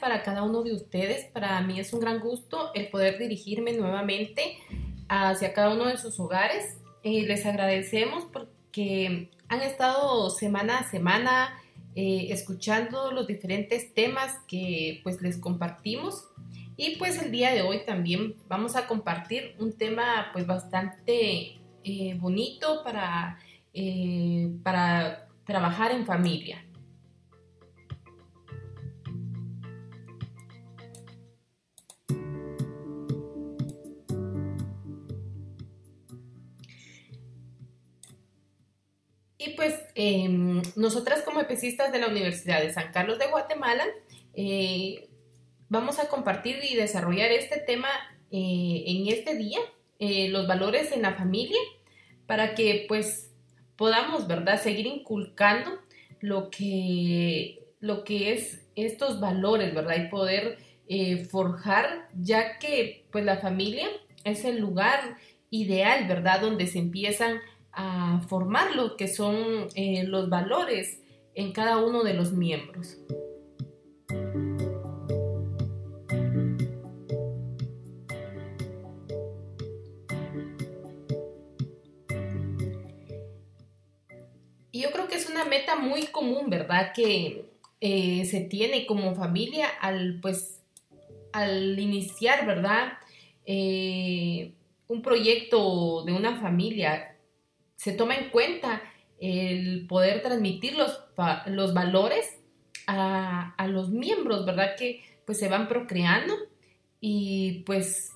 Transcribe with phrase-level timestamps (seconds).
[0.00, 1.24] para cada uno de ustedes.
[1.26, 4.58] Para mí es un gran gusto el poder dirigirme nuevamente
[5.08, 6.78] hacia cada uno de sus hogares.
[7.02, 11.58] Eh, les agradecemos porque han estado semana a semana
[11.94, 16.28] eh, escuchando los diferentes temas que pues les compartimos.
[16.76, 22.16] Y pues el día de hoy también vamos a compartir un tema pues bastante eh,
[22.18, 23.38] bonito para,
[24.62, 26.64] para trabajar en familia.
[39.44, 43.84] Y pues em, nosotras como EPECistas de la Universidad de San Carlos de Guatemala
[44.34, 45.08] eh,
[45.68, 47.88] vamos a compartir y desarrollar este tema
[48.30, 49.58] eh, en este día,
[49.98, 51.58] eh, los valores en la familia,
[52.26, 53.30] para que pues
[53.76, 55.70] podamos, ¿verdad?, seguir inculcando
[56.20, 59.96] lo que, lo que es estos valores, ¿verdad?
[60.04, 60.58] Y poder
[61.30, 63.86] forjar, ya que pues la familia
[64.24, 65.16] es el lugar
[65.50, 67.40] ideal, ¿verdad?, donde se empiezan
[67.72, 71.00] a formar lo que son eh, los valores
[71.34, 72.98] en cada uno de los miembros.
[84.70, 86.92] Y yo creo que es una meta muy común, ¿verdad?
[86.94, 87.44] Que
[87.80, 90.60] eh, se tiene como familia al, pues,
[91.32, 92.94] al iniciar, ¿verdad?
[93.44, 94.52] Eh,
[94.88, 97.11] un proyecto de una familia
[97.82, 98.80] se toma en cuenta
[99.18, 101.00] el poder transmitir los,
[101.46, 102.38] los valores
[102.86, 104.76] a, los miembros, ¿verdad?
[104.78, 106.32] Que pues se van procreando
[107.00, 108.12] y pues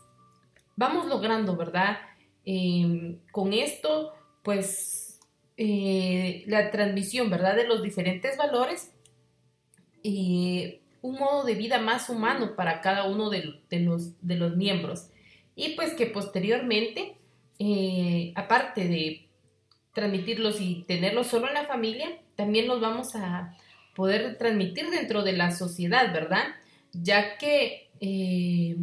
[0.77, 1.99] vamos logrando, ¿verdad?
[2.45, 4.13] Em, con esto,
[4.45, 5.19] pues
[5.57, 7.57] eh, la transmisión, ¿verdad?
[7.57, 8.93] De los diferentes valores
[10.01, 15.09] y un modo de vida más humano para cada uno de, los, de los miembros.
[15.57, 17.17] Y pues que posteriormente,
[17.59, 19.26] eh, aparte de
[19.97, 23.57] transmitirlos y tenerlos solo en la familia, también los vamos a
[23.95, 26.45] poder transmitir dentro de la sociedad, ¿verdad?
[26.93, 28.77] Ya que eh,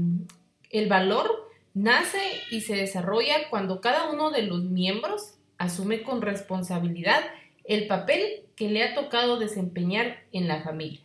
[0.72, 2.18] el valor nace
[2.50, 7.22] y se desarrolla cuando cada uno de los miembros asume con responsabilidad
[7.64, 11.02] el papel que le ha tocado desempeñar en la familia,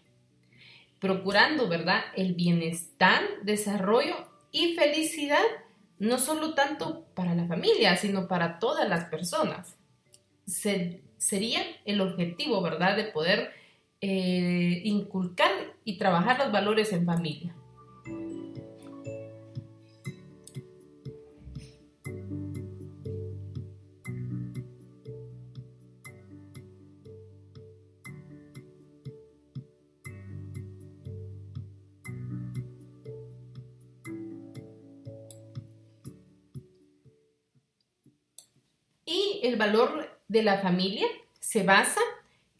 [1.00, 4.16] procurando, ¿verdad?, el bienestar, desarrollo
[4.52, 5.44] y felicidad,
[5.98, 9.77] no solo tanto para la familia, sino para todas las personas
[10.48, 12.96] sería el objetivo, ¿verdad?
[12.96, 13.52] De poder
[14.00, 15.50] eh, inculcar
[15.84, 17.54] y trabajar los valores en familia.
[39.40, 41.06] El valor de la familia
[41.40, 42.00] se basa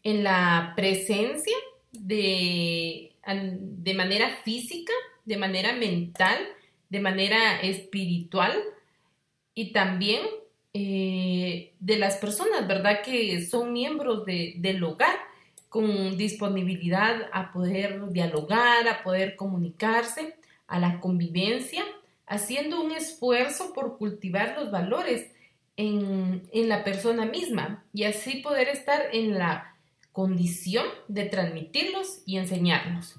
[0.03, 1.55] en la presencia
[1.91, 3.11] de,
[3.51, 4.93] de manera física,
[5.25, 6.37] de manera mental,
[6.89, 8.53] de manera espiritual
[9.53, 10.21] y también
[10.73, 13.01] eh, de las personas, ¿verdad?
[13.03, 15.15] Que son miembros del hogar
[15.67, 20.35] con disponibilidad a poder dialogar, a poder comunicarse,
[20.67, 21.83] a la convivencia,
[22.25, 25.31] haciendo un esfuerzo por cultivar los valores
[25.79, 29.75] en, la persona misma y así poder estar en la
[30.11, 33.15] condición de transmitirlos y enseñarlos.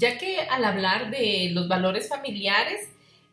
[0.00, 2.88] ya que al hablar de los valores familiares,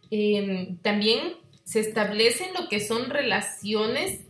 [0.10, 1.36] em, también
[1.76, 4.22] se establecen lo que son relaciones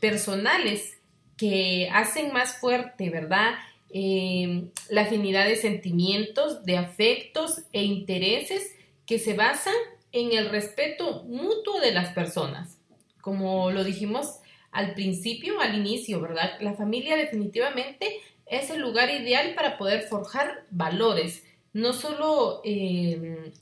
[0.00, 0.96] personales
[1.36, 3.56] que hacen más fuerte, ¿verdad?
[3.90, 8.74] Em, la afinidad de sentimientos, de afectos e intereses
[9.04, 9.74] que se basan
[10.12, 12.78] en el respeto mutuo de las personas.
[13.20, 14.38] Como lo dijimos
[14.72, 16.52] al principio, al inicio, ¿verdad?
[16.62, 21.44] La familia definitivamente es el lugar ideal para poder forjar valores,
[21.74, 23.52] no solo em,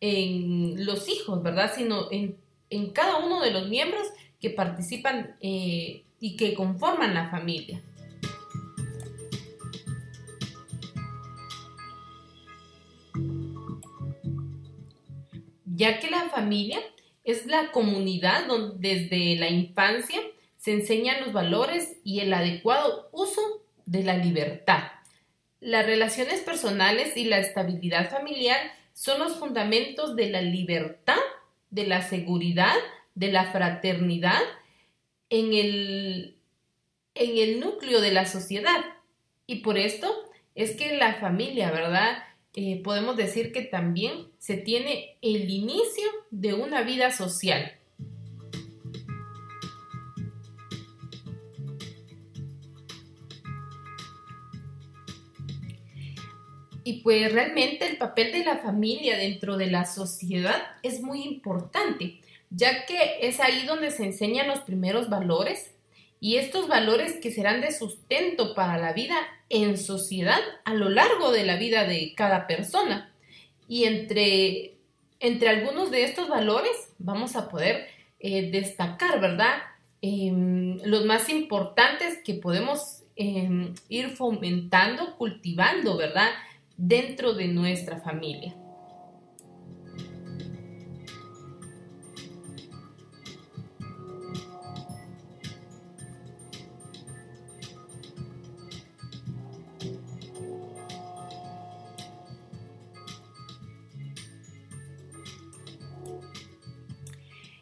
[0.00, 1.72] en los hijos, ¿verdad?
[1.74, 4.06] Sino en en cada uno de los miembros
[4.40, 7.82] que participan eh, y que conforman la familia.
[15.64, 16.80] Ya que la familia
[17.22, 20.18] es la comunidad donde desde la infancia
[20.56, 24.84] se enseñan los valores y el adecuado uso de la libertad.
[25.60, 28.58] Las relaciones personales y la estabilidad familiar
[28.94, 31.18] son los fundamentos de la libertad,
[31.70, 32.74] de la seguridad,
[33.14, 34.40] de la fraternidad
[35.30, 36.36] en el,
[37.14, 38.84] en el núcleo de la sociedad.
[39.46, 40.12] Y por esto
[40.54, 42.18] es que la familia, ¿verdad?
[42.54, 47.75] Eh, podemos decir que también se tiene el inicio de una vida social.
[56.86, 62.20] Y pues realmente el papel de la familia dentro de la sociedad es muy importante,
[62.48, 65.72] ya que es ahí donde se enseñan los primeros valores
[66.20, 69.16] y estos valores que serán de sustento para la vida
[69.48, 73.12] en sociedad a lo largo de la vida de cada persona.
[73.66, 74.76] Y entre,
[75.18, 77.88] entre algunos de estos valores vamos a poder
[78.20, 79.54] eh, destacar, ¿verdad?
[80.02, 86.28] Em, los más importantes que podemos em, ir fomentando, cultivando, ¿verdad?
[86.76, 88.54] Dentro de nuestra familia.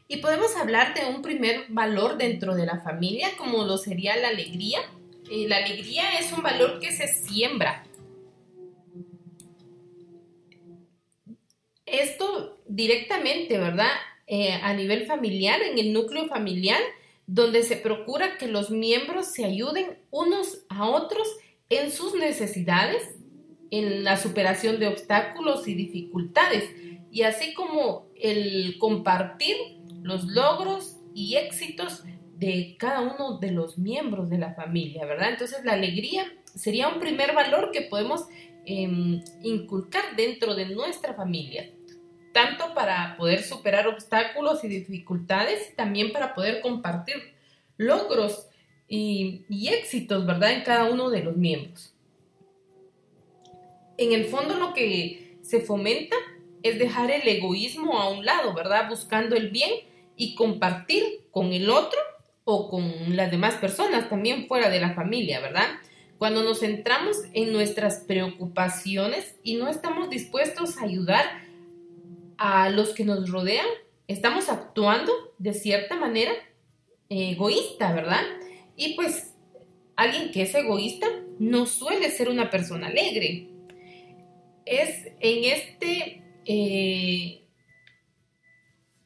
[0.07, 4.29] Y podemos hablar de un primer valor dentro de la familia, como lo sería la
[4.29, 4.79] alegría.
[5.29, 7.83] Eh, la alegría es un valor que se siembra,
[12.01, 13.91] esto directamente, ¿verdad?
[14.27, 16.81] Eh, a nivel familiar, en el núcleo familiar,
[17.27, 21.29] donde se procura que los miembros se ayuden unos a otros
[21.69, 23.03] en sus necesidades,
[23.71, 26.65] en la superación de obstáculos y dificultades,
[27.11, 29.57] y así como el compartir
[30.03, 32.03] los logros y éxitos
[32.37, 35.31] de cada uno de los miembros de la familia, ¿verdad?
[35.31, 36.25] Entonces la alegría
[36.55, 38.27] sería un primer valor que podemos
[38.65, 41.71] em, inculcar dentro de nuestra familia
[42.35, 47.33] tanto para poder superar obstáculos y dificultades, también para poder compartir
[47.77, 48.49] logros
[48.89, 51.95] y, éxitos, ¿verdad?, en cada uno de los miembros.
[53.97, 56.17] En el fondo lo que se fomenta
[56.65, 58.89] es dejar el egoísmo a un lado, ¿verdad?
[58.89, 59.71] Buscando el bien
[60.17, 62.01] y compartir con el otro
[62.43, 65.69] o con las demás personas también fuera de la familia, ¿verdad?
[66.19, 71.44] Cuando nos centramos en nuestras preocupaciones y no estamos dispuestos a ayudar
[72.39, 73.67] a los que nos rodean,
[74.09, 76.33] estamos actuando de cierta manera
[77.09, 78.23] egoísta, ¿verdad?
[78.77, 79.35] Y pues
[79.97, 81.07] alguien que es egoísta
[81.39, 83.49] no suele ser una persona alegre.
[84.65, 87.43] Es en este eh,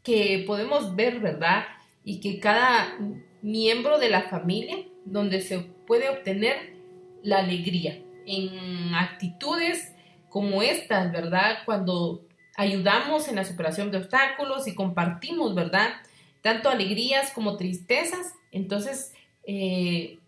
[0.03, 1.65] que podemos ver, ¿verdad?
[2.05, 2.99] Y que cada
[3.43, 6.75] miembro de la familia, donde se puede obtener
[7.23, 9.95] la alegría, en actitudes
[10.29, 11.59] como estas, ¿verdad?
[11.65, 12.28] Cuando
[12.59, 15.91] ayudamos en la superación de obstáculos y compartimos, ¿verdad?
[16.43, 18.35] Tanto alegrías como tristezas.
[18.51, 19.15] Entonces,
[19.45, 20.19] eh,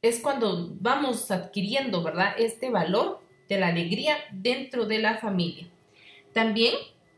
[0.00, 2.34] es cuando vamos adquiriendo, ¿verdad?
[2.38, 3.20] Este valor
[3.50, 5.68] de la alegría dentro de la familia.
[6.32, 6.72] También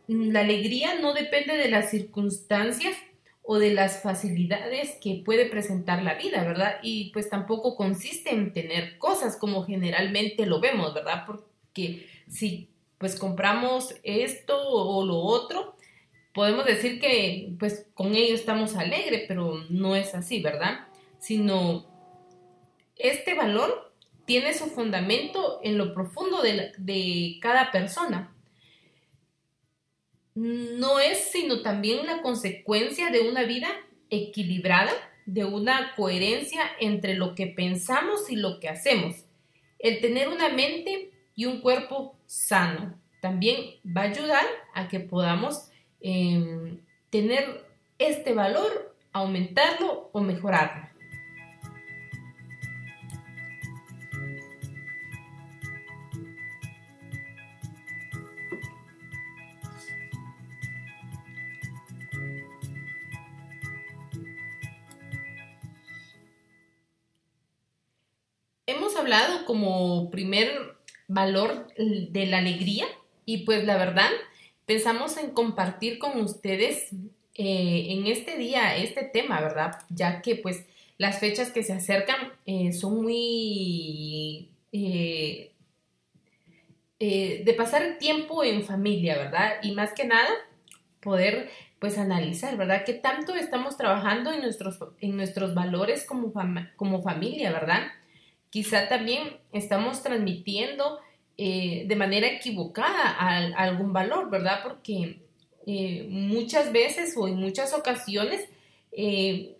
[0.09, 2.97] mm, la alegría no depende de las circunstancias
[3.45, 6.81] o de las facilidades que puede presentar la vida, ¿verdad?
[6.83, 11.23] Y pues tampoco consiste en tener cosas como generalmente lo vemos, ¿verdad?
[11.27, 12.69] Porque si
[12.99, 15.77] pues compramos esto o lo otro,
[16.35, 20.87] podemos decir que pues con ello estamos alegres, pero no es así, ¿verdad?
[21.19, 21.87] Sino
[22.97, 23.93] este valor
[24.25, 28.35] tiene su fundamento en lo profundo de, de cada persona.
[30.35, 33.69] No es sino también la consecuencia de una vida
[34.11, 34.93] equilibrada,
[35.27, 39.17] de una coherencia entre lo que pensamos y lo que hacemos.
[39.79, 42.99] El tener una mente y un cuerpo sano.
[43.21, 46.81] También va a ayudar a que podamos em,
[47.11, 47.65] tener
[47.97, 50.89] este valor, aumentarlo o mejorarlo.
[68.67, 70.78] Hemos hablado como primer
[71.09, 72.87] valor de la alegría
[73.25, 74.11] y pues la verdad
[74.67, 76.93] pensamos en compartir con ustedes
[77.35, 79.79] eh, en este día este tema, ¿verdad?
[79.89, 80.65] Ya que pues
[80.99, 85.53] las fechas que se acercan eh, son muy eh,
[86.99, 89.55] de pasar tiempo en familia, ¿verdad?
[89.63, 90.29] Y más que nada
[91.01, 91.49] poder
[91.79, 92.83] pues analizar, ¿verdad?
[92.85, 96.33] ¿Qué tanto estamos trabajando en nuestros, en nuestros valores como,
[96.77, 97.87] como familia, ¿verdad?
[98.51, 101.01] Quizá también estamos transmitiendo
[101.37, 103.11] eh, de manera equivocada
[103.57, 104.61] algún valor, ¿verdad?
[104.63, 105.21] Porque
[105.67, 108.45] eh, muchas veces o en muchas ocasiones
[108.91, 109.57] eh,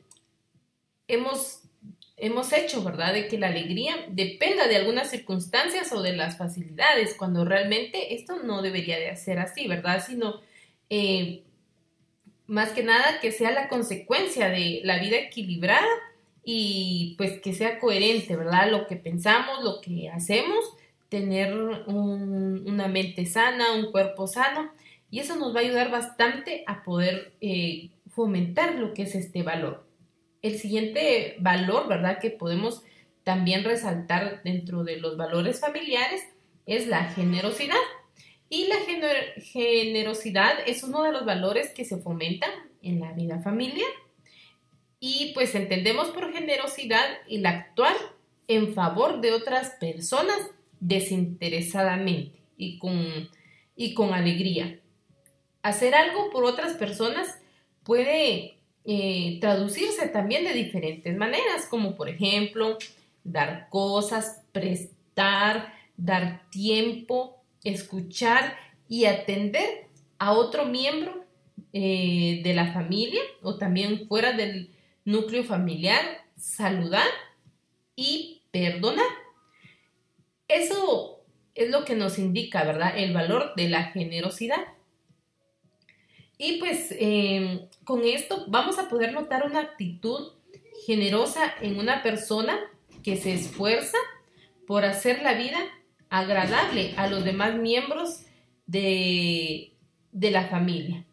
[1.07, 1.61] hemos,
[2.17, 3.13] hemos hecho, ¿verdad?
[3.13, 8.43] De que la alegría dependa de algunas circunstancias o de las facilidades, cuando realmente esto
[8.43, 10.05] no debería de ser así, ¿verdad?
[10.05, 10.41] Sino
[12.47, 15.87] más que nada que sea la consecuencia de la vida equilibrada
[16.51, 18.71] y pues que sea coherente, ¿verdad?
[18.71, 20.65] Lo que pensamos, lo que hacemos,
[21.11, 24.73] tener una mente sana, un cuerpo sano
[25.11, 29.43] y eso nos va a ayudar bastante a poder eh, fomentar lo que es este
[29.43, 29.85] valor.
[30.41, 32.19] El siguiente valor, ¿verdad?
[32.19, 32.83] Que podemos
[33.25, 36.23] también resaltar dentro de los valores familiares
[36.65, 37.77] es la generosidad.
[38.49, 38.77] Y la
[39.43, 43.91] generosidad es uno de los valores que se fomentan en la vida familiar
[45.01, 47.95] y pues entendemos por generosidad el actuar
[48.49, 50.39] en favor de otras personas
[50.81, 53.29] desinteresadamente y con,
[53.77, 54.81] y con alegría.
[55.63, 57.41] Hacer algo por otras personas
[57.85, 62.79] puede eh, traducirse también de diferentes maneras, como por ejemplo
[63.23, 68.57] dar cosas, prestar, dar tiempo, escuchar
[68.89, 69.87] y atender
[70.19, 71.25] a otro miembro
[71.73, 74.71] eh, de la familia o también fuera del
[75.09, 76.03] núcleo familiar,
[76.37, 77.09] saludar
[77.97, 79.07] y perdonar.
[80.47, 81.25] Eso
[81.55, 82.93] es lo que nos indica, ¿verdad?
[82.97, 84.61] El valor de la generosidad.
[86.37, 90.33] Y pues em, con esto vamos a poder notar una actitud
[90.87, 92.59] generosa en una persona
[93.03, 93.99] que se esfuerza
[94.67, 95.59] por hacer la vida
[96.11, 98.25] agradable a los demás miembros
[98.67, 99.73] de,
[100.13, 101.08] de la familia.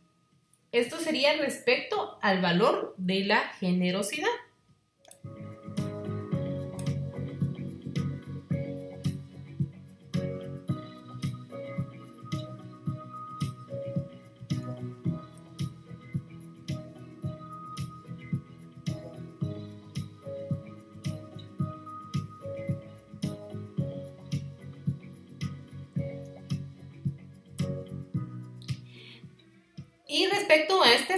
[0.75, 4.27] Esto sería respecto al valor de la generosidad.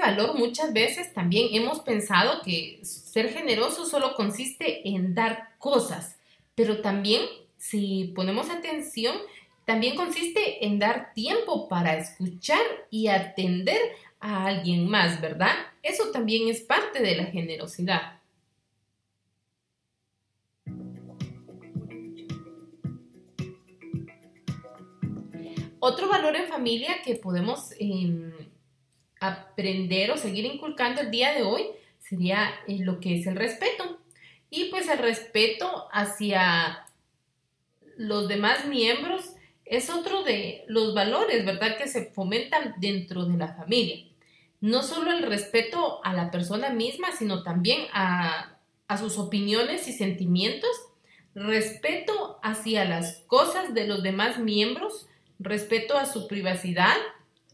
[0.08, 6.18] Valor, muchas veces también hemos pensado que ser generoso solo consiste en dar cosas,
[6.56, 7.24] pero también,
[7.58, 9.16] si ponemos atención,
[9.66, 13.80] también consiste en dar tiempo para escuchar y atender
[14.22, 15.54] a alguien más, ¿verdad?
[15.84, 18.18] Eso también es parte de la generosidad.
[25.80, 28.32] Otro valor en familia que podemos em,
[29.20, 31.64] aprender o seguir inculcando el día de hoy
[32.00, 34.00] sería eh, lo que es el respeto.
[34.50, 36.86] Y pues el respeto hacia
[37.98, 39.34] los demás miembros
[39.66, 44.06] es otro de los valores, ¿verdad?, que se fomentan dentro de la familia.
[44.62, 48.58] No solo el respeto a la persona misma, sino también a,
[48.88, 50.70] a sus opiniones y sentimientos,
[51.36, 55.08] respeto hacia las cosas de los demás miembros,
[55.40, 56.96] respeto a su privacidad,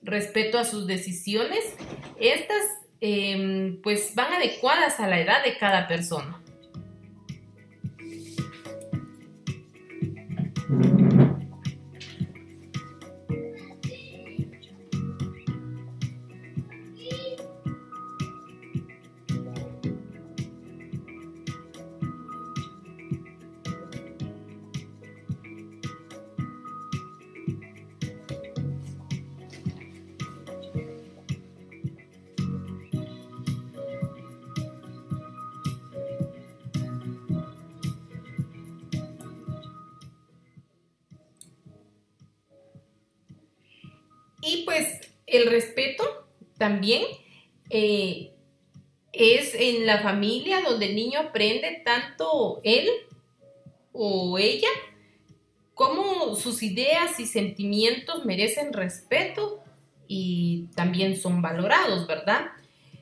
[0.03, 1.75] respeto a sus decisiones,
[2.19, 2.63] estas
[3.01, 6.42] em, pues van adecuadas a la edad de cada persona.
[46.63, 47.03] También
[47.69, 48.31] eh,
[49.11, 52.87] es en la familia donde el niño aprende tanto él
[53.91, 54.69] o ella
[55.73, 59.61] como sus ideas y sentimientos merecen respeto
[60.07, 62.45] y también son valorados, ¿verdad?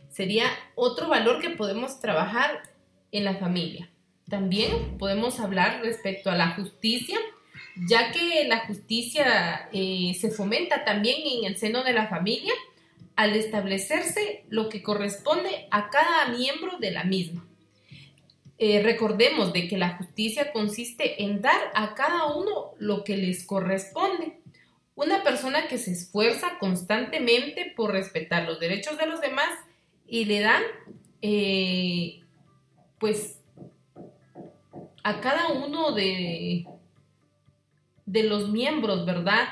[0.10, 2.64] Sería otro valor que podemos trabajar
[3.12, 3.92] en la familia.
[4.28, 7.20] También podemos hablar respecto a la justicia
[7.88, 12.54] ya que la justicia eh, se fomenta también en el seno de la familia
[13.22, 17.46] al establecerse lo que corresponde a cada miembro de la misma.
[18.58, 23.46] Eh, recordemos de que la justicia consiste en dar a cada uno lo que les
[23.46, 24.40] corresponde.
[24.96, 29.52] Una persona que se esfuerza constantemente por respetar los derechos de los demás
[30.08, 30.64] y le dan,
[31.22, 32.22] eh,
[32.98, 33.38] pues,
[35.04, 36.66] a cada uno de,
[38.08, 39.48] de los miembros, ¿verdad?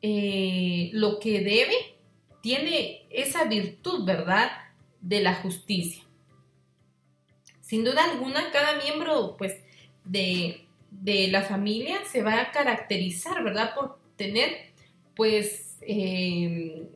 [0.00, 1.93] Eh, lo que debe,
[2.44, 4.50] tiene esa virtud, ¿verdad?
[5.00, 6.04] De la justicia.
[7.62, 9.62] Sin duda alguna, cada miembro, pues,
[10.04, 13.74] de, de la familia se va a caracterizar, ¿verdad?
[13.74, 14.50] Por tener,
[15.16, 16.86] pues, eh,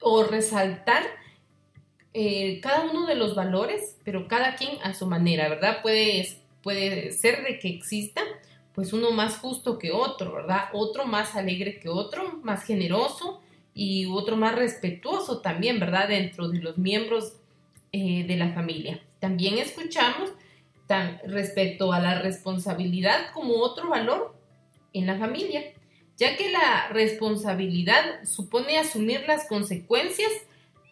[0.00, 1.04] o resaltar
[2.12, 5.82] eh, cada uno de los valores, pero cada quien a su manera, ¿verdad?
[5.82, 8.22] Puede, puede ser de que exista,
[8.74, 10.64] pues uno más justo que otro, ¿verdad?
[10.72, 13.40] Otro más alegre que otro, más generoso
[13.74, 16.08] y otro más respetuoso también, ¿verdad?
[16.08, 17.34] Dentro de los miembros
[17.92, 19.00] eh, de la familia.
[19.18, 20.30] También escuchamos
[20.86, 24.34] tan, respecto a la responsabilidad como otro valor
[24.92, 25.72] en la familia,
[26.16, 30.30] ya que la responsabilidad supone asumir las consecuencias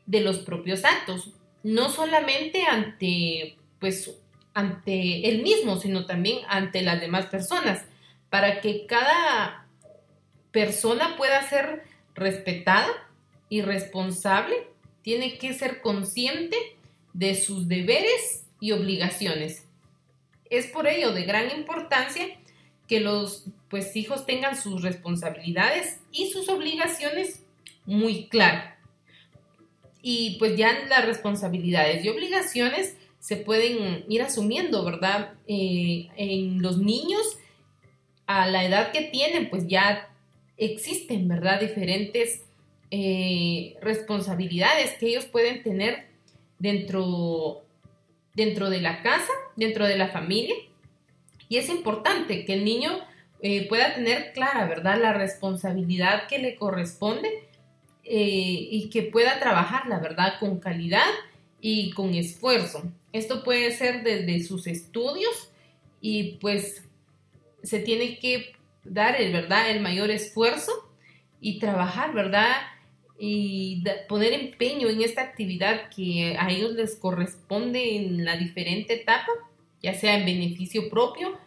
[0.07, 1.33] de los propios actos,
[1.63, 4.19] no solamente ante, pues,
[4.55, 7.85] ante él mismo, sino también ante las demás personas,
[8.31, 9.67] para que cada
[10.51, 11.83] persona pueda ser
[12.19, 12.89] respetada
[13.49, 14.69] y responsable,
[15.03, 16.57] tiene que ser consciente
[17.13, 19.65] de sus deberes y obligaciones.
[20.51, 22.27] Es por ello de gran importancia
[22.87, 27.43] que los pues, hijos tengan sus responsabilidades y sus obligaciones
[27.87, 28.79] muy claras
[30.03, 35.35] y pues ya las responsabilidades y obligaciones se pueden ir asumiendo, ¿verdad?
[35.47, 37.37] Eh, en los niños,
[38.27, 40.09] a la edad que tienen, pues ya
[40.59, 41.61] existen, ¿verdad?
[41.61, 42.43] Diferentes
[42.91, 46.07] eh, responsabilidades que ellos pueden tener
[46.59, 47.63] dentro,
[48.35, 50.57] dentro de la casa, dentro de la familia.
[51.49, 52.91] Y es importante que el niño
[53.41, 55.01] eh, pueda tener clara, ¿verdad?
[55.01, 57.29] La responsabilidad que le corresponde
[58.05, 61.07] eh, y que pueda trabajar, la verdad, con calidad
[61.61, 62.83] y con esfuerzo.
[63.13, 65.51] Esto puede ser desde sus estudios
[66.01, 66.85] y pues
[67.63, 68.53] se tiene que
[68.85, 70.73] dar, el, ¿verdad?, el mayor esfuerzo
[71.41, 72.57] y trabajar, ¿verdad?
[73.19, 79.33] Y poner empeño en esta actividad que a ellos les corresponde en la diferente etapa,
[79.83, 81.39] ya sea en beneficio propio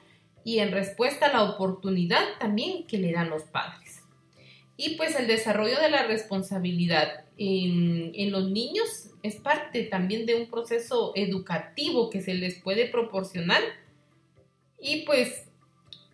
[0.43, 4.01] y en respuesta a la oportunidad también que le dan los padres.
[4.77, 10.49] Y pues el desarrollo de la responsabilidad en, los niños es parte también de un
[10.49, 13.61] proceso educativo que se les puede proporcionar.
[14.79, 15.45] Y pues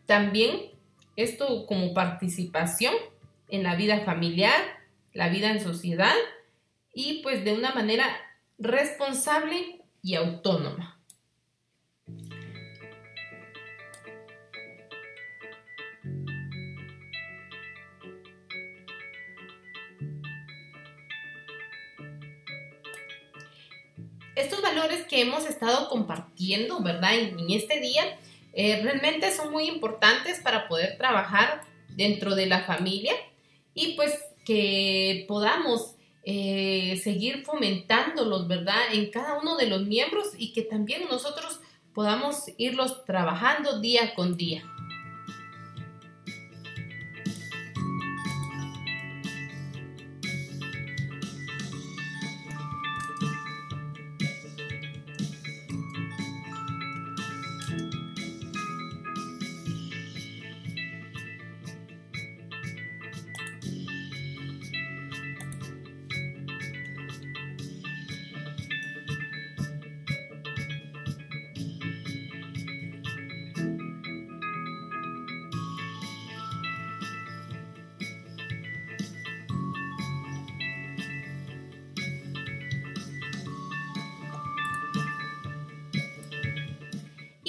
[0.05, 0.71] también
[1.17, 2.93] esto como participación
[3.49, 4.61] en la vida familiar,
[5.13, 6.15] la vida en sociedad
[6.93, 8.05] y pues de una manera
[8.57, 10.97] responsable y autónoma.
[24.37, 27.15] estos valores que hemos estado compartiendo, ¿verdad?
[27.15, 28.03] En, este día,
[28.59, 33.13] eh, realmente son muy importantes para poder trabajar dentro de la familia
[33.75, 35.93] y pues que podamos
[36.23, 38.81] eh, seguir fomentándolos, ¿verdad?
[38.93, 41.59] En cada uno de los miembros y que también nosotros
[41.93, 44.63] podamos irlos trabajando día con día.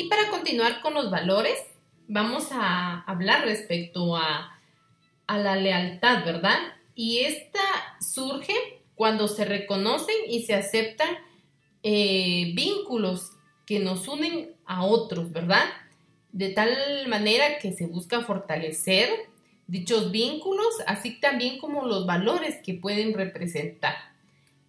[0.08, 1.58] Para continuar con los valores,
[2.06, 4.54] vamos a hablar respecto a,
[5.28, 6.58] la lealtad, ¿verdad?
[6.94, 7.60] Y esta
[8.00, 8.54] surge
[8.94, 11.08] cuando se reconocen y se aceptan
[11.82, 13.32] eh, vínculos
[13.66, 15.64] que nos unen a otros, ¿verdad?
[16.32, 19.10] De tal manera que se busca fortalecer
[19.66, 23.96] dichos vínculos, así también como los valores que pueden representar.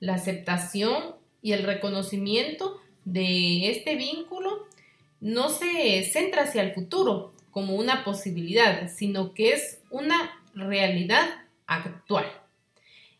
[0.02, 4.49] La aceptación y el reconocimiento de este vínculo
[5.22, 11.28] no se centra hacia el futuro como una posibilidad, sino que es una realidad
[11.68, 12.26] actual.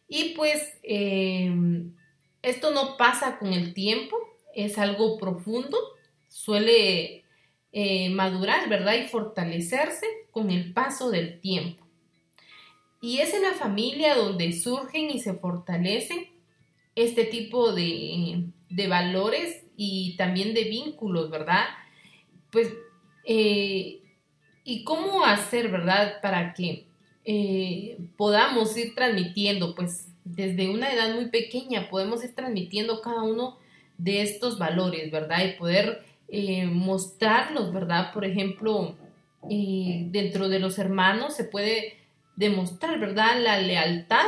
[0.08, 1.94] Y pues em,
[2.42, 4.18] esto no pasa con el tiempo,
[4.56, 5.78] es algo profundo,
[6.28, 7.24] suele
[7.72, 8.96] eh, madurar, ¿verdad?
[8.96, 11.86] Y fortalecerse con el paso del tiempo.
[13.02, 16.28] Y es en la familia donde surgen y se fortalecen
[16.96, 21.66] este tipo de, de valores y también de vínculos, ¿verdad?
[22.52, 22.70] Pues
[23.32, 24.02] Eh,
[24.64, 26.88] ¿Y cómo hacer, verdad, para que
[27.26, 33.58] eh, podamos ir transmitiendo, pues desde una edad muy pequeña podemos ir transmitiendo cada uno
[34.00, 35.46] de estos valores, ¿verdad?
[35.46, 38.12] Y poder eh, mostrarlos, ¿verdad?
[38.14, 38.96] Por ejemplo,
[39.42, 41.98] dentro de los hermanos se puede
[42.36, 43.40] demostrar, ¿verdad?
[43.42, 44.26] La lealtad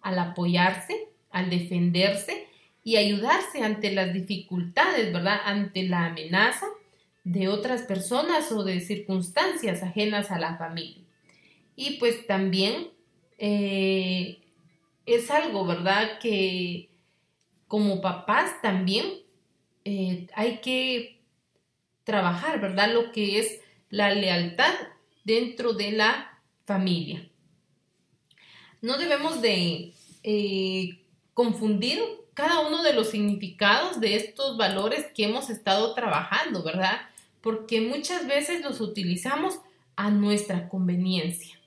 [0.00, 2.46] al apoyarse, al defenderse
[2.82, 5.40] y ayudarse ante las dificultades, ¿verdad?
[5.44, 6.66] Ante la amenaza
[7.24, 11.02] de otras personas o de circunstancias ajenas a la familia.
[11.74, 12.90] Y pues también
[13.38, 14.40] eh,
[15.06, 16.18] es algo, ¿verdad?
[16.20, 16.90] Que
[17.66, 19.06] como papás también
[19.84, 21.22] eh, hay que
[22.04, 22.92] trabajar, ¿verdad?
[22.92, 24.74] Lo que es la lealtad
[25.24, 27.28] dentro de la familia.
[28.82, 32.00] No debemos de eh, confundir
[32.34, 37.00] cada uno de los significados de estos valores que hemos estado trabajando, ¿verdad?
[37.44, 39.58] Porque muchas veces los utilizamos
[39.96, 41.60] a nuestra conveniencia,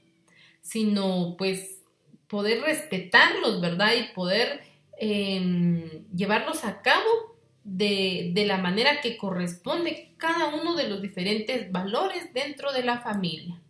[0.61, 1.83] sino pues
[2.27, 3.93] poder respetarlos, ¿verdad?
[3.93, 4.63] Y poder
[4.97, 11.71] em, llevarlos a cabo de, de la manera que corresponde cada uno de los diferentes
[11.71, 13.61] valores dentro de la familia.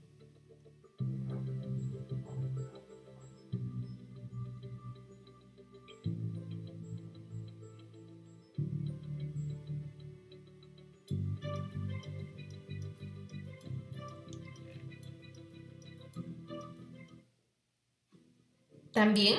[18.98, 19.38] También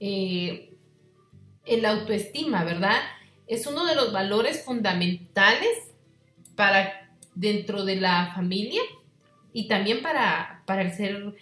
[0.00, 0.74] eh,
[1.64, 3.00] el autoestima, ¿verdad?
[3.46, 5.94] Es uno de los valores fundamentales
[6.54, 8.82] para dentro de la familia
[9.54, 11.34] y también para, para, el ser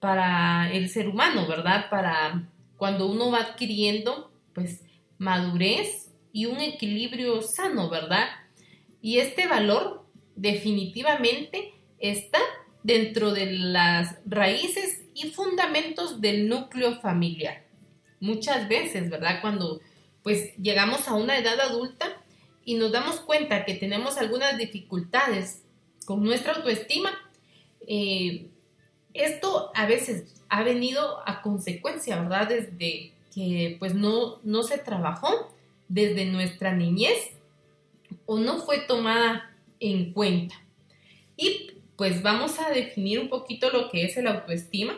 [0.00, 1.88] para el ser humano, ¿verdad?
[1.88, 4.82] Para cuando uno va adquiriendo pues
[5.16, 8.26] madurez y un equilibrio sano, ¿verdad?
[9.00, 10.04] Y este valor
[10.36, 12.40] definitivamente está
[12.82, 17.64] dentro de las raíces y fundamentos del núcleo familiar.
[18.20, 19.40] Muchas veces, ¿verdad?
[19.40, 19.80] Cuando
[20.22, 22.16] pues llegamos a una edad adulta
[22.64, 25.64] y nos damos cuenta que tenemos algunas dificultades
[26.04, 27.10] con nuestra autoestima,
[27.86, 28.46] eh,
[29.12, 32.48] esto a veces ha venido a consecuencia, ¿verdad?
[32.48, 35.52] Desde que pues no, no se trabajó
[35.88, 37.30] desde nuestra niñez
[38.26, 39.50] o no fue tomada
[39.80, 40.54] en cuenta.
[41.36, 44.96] Y pues vamos a definir un poquito lo que es el autoestima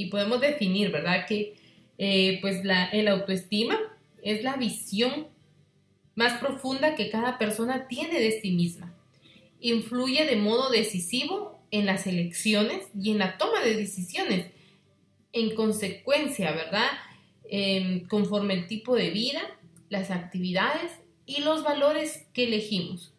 [0.00, 1.26] y podemos definir, ¿verdad?
[1.26, 1.56] Que
[1.98, 3.78] eh, pues la, el autoestima
[4.22, 5.26] es la visión
[6.14, 8.94] más profunda que cada persona tiene de sí misma.
[9.60, 14.46] Influye de modo decisivo en las elecciones y en la toma de decisiones.
[15.34, 16.88] En consecuencia, ¿verdad?
[17.50, 19.42] Em, conforme el tipo de vida,
[19.90, 20.92] las actividades
[21.26, 23.12] y los valores que elegimos.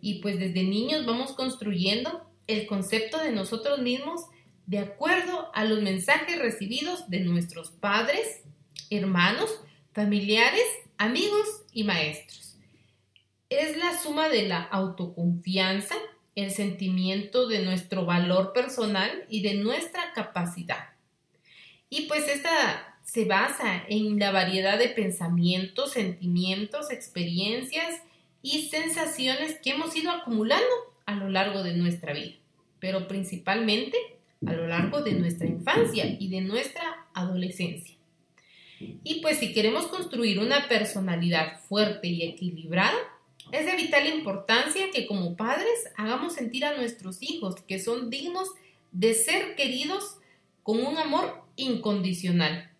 [0.00, 4.22] Y pues desde niños vamos construyendo el concepto de nosotros mismos
[4.66, 8.42] de acuerdo a los mensajes recibidos de nuestros padres,
[8.90, 9.60] hermanos,
[9.92, 10.66] familiares,
[10.98, 12.56] amigos y maestros.
[13.48, 15.94] Es la suma de la autoconfianza,
[16.34, 20.90] el sentimiento de nuestro valor personal y de nuestra capacidad.
[21.88, 28.02] Y pues esta se basa en la variedad de pensamientos, sentimientos, experiencias
[28.42, 30.66] y sensaciones que hemos ido acumulando
[31.06, 32.34] a lo largo de nuestra vida,
[32.80, 33.96] pero principalmente
[34.46, 37.96] a lo largo de nuestra infancia y de nuestra adolescencia.
[38.78, 42.96] Y pues si queremos construir una personalidad fuerte y equilibrada,
[43.52, 48.48] es de vital importancia que como padres hagamos sentir a nuestros hijos que son dignos
[48.92, 50.18] de ser queridos
[50.62, 52.70] con un amor incondicional,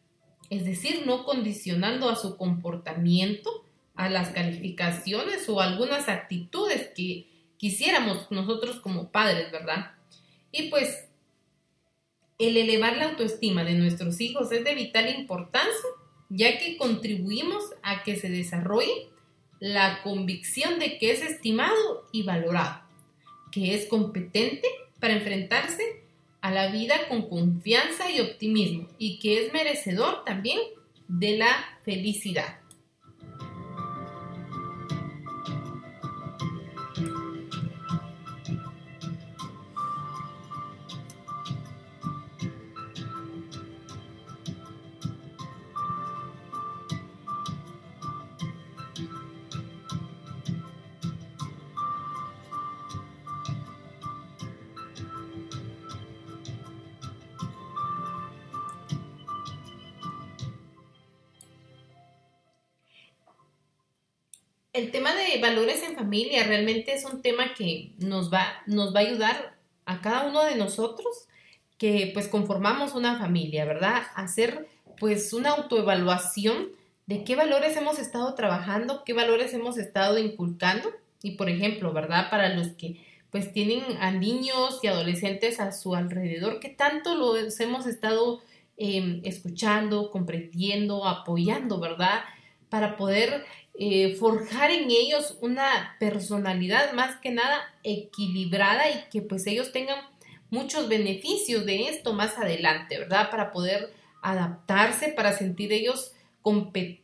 [0.51, 7.27] es decir, no condicionando a su comportamiento, a las calificaciones o algunas actitudes que
[7.57, 9.93] quisiéramos nosotros como padres, ¿verdad?
[10.53, 11.07] Y pues
[12.39, 15.73] el elevar la autoestima de nuestros hijos es de vital importancia,
[16.29, 19.09] ya que contribuimos a que se desarrolle
[19.59, 22.83] la convicción de que es estimado y valorado,
[23.51, 24.69] que es competente
[25.01, 26.03] para enfrentarse
[26.43, 30.61] a la vida con confianza y optimismo y que es merecedor también
[31.09, 32.59] de la felicidad.
[64.77, 69.01] El tema de valores en familia realmente es un tema que nos va, nos va
[69.01, 71.29] a ayudar a cada uno de nosotros
[71.79, 74.03] que pues conformamos una familia, ¿verdad?
[74.15, 76.69] Hacer pues una autoevaluación
[77.07, 80.91] de qué valores hemos estado trabajando, qué valores hemos estado inculcando
[81.23, 82.29] y por ejemplo, ¿verdad?
[82.31, 87.59] Para los que pues tienen a niños y adolescentes a su alrededor, qué tanto los
[87.61, 88.41] hemos estado
[88.77, 92.25] em, escuchando, comprendiendo, apoyando, ¿verdad?
[92.69, 93.45] Para poder
[93.79, 99.99] eh, forjar en ellos una personalidad más que nada equilibrada y que pues ellos tengan
[100.51, 103.31] muchos beneficios de esto más adelante, ¿verdad?
[103.31, 106.13] Para poder adaptarse, para sentir ellos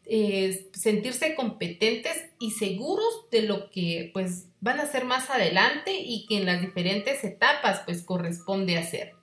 [0.07, 6.27] eh, sentirse competentes y seguros de lo que pues van a hacer más adelante y
[6.27, 9.15] que en las diferentes etapas pues corresponde hacer.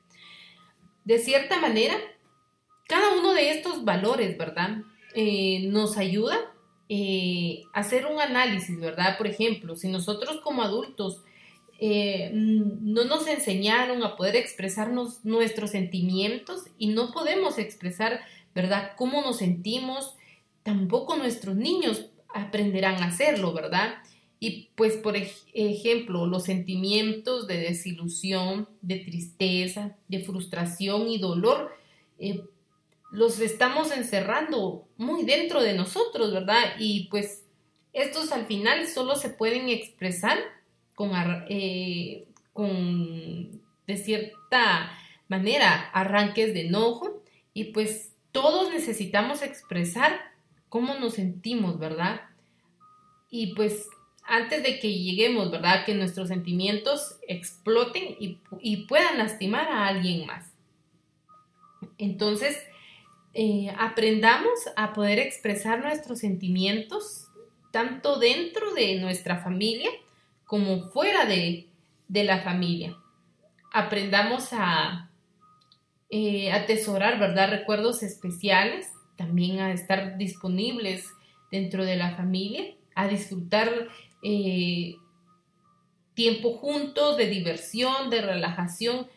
[1.05, 1.95] De cierta manera,
[2.87, 4.79] cada uno de estos valores, ¿verdad?
[5.15, 6.37] Eh, nos ayuda
[6.89, 9.17] eh, hacer un análisis, ¿verdad?
[9.17, 11.23] Por ejemplo, si nosotros como adultos
[11.81, 18.19] no nos enseñaron a poder expresarnos nuestros sentimientos y no podemos expresar
[18.53, 18.91] ¿verdad?
[18.97, 20.15] Cómo nos sentimos,
[20.63, 23.95] tampoco nuestros niños aprenderán a hacerlo, ¿verdad?
[24.39, 25.15] Y pues, por
[25.53, 31.71] ejemplo, los sentimientos de desilusión, de tristeza, de frustración y dolor,
[32.19, 32.41] eh,
[33.11, 36.75] los estamos encerrando muy dentro de nosotros, ¿verdad?
[36.77, 37.45] Y pues
[37.93, 40.37] estos al final solo se pueden expresar
[40.95, 41.11] con,
[41.49, 44.91] eh, con de cierta
[45.27, 50.19] manera, arranques de enojo y pues todos necesitamos expresar
[50.69, 52.21] cómo nos sentimos, ¿verdad?
[53.31, 53.87] Y pues
[54.29, 55.85] antes de que lleguemos, ¿verdad?
[55.85, 60.53] Que nuestros sentimientos exploten y, puedan lastimar a alguien más.
[61.97, 62.57] Entonces,
[63.33, 67.27] eh, aprendamos a poder expresar nuestros sentimientos
[67.71, 69.89] tanto dentro de nuestra familia
[70.45, 71.67] como fuera de,
[72.07, 72.97] de la familia.
[73.71, 75.09] Aprendamos a
[76.09, 77.51] eh, atesorar, ¿verdad?
[77.51, 81.05] Recuerdos especiales, también a estar disponibles
[81.51, 83.69] dentro de la familia, a disfrutar
[84.23, 84.95] eh,
[86.15, 89.07] tiempo juntos, de diversión, de relajación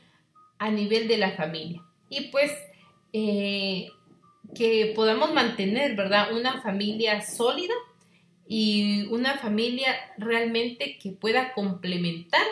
[0.59, 1.83] a nivel de la familia.
[2.11, 2.53] Y pues
[4.55, 6.35] que podamos mantener, ¿verdad?
[6.37, 7.75] Una familia sólida
[8.47, 12.47] y una familia realmente que pueda complementar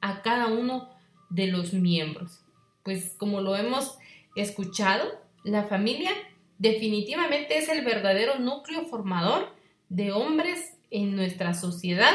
[0.00, 0.90] a cada uno
[1.30, 2.46] de los miembros
[2.86, 3.98] pues como lo hemos
[4.36, 6.12] escuchado, la familia
[6.58, 9.52] definitivamente es el verdadero núcleo formador
[9.88, 12.14] de hombres en nuestra sociedad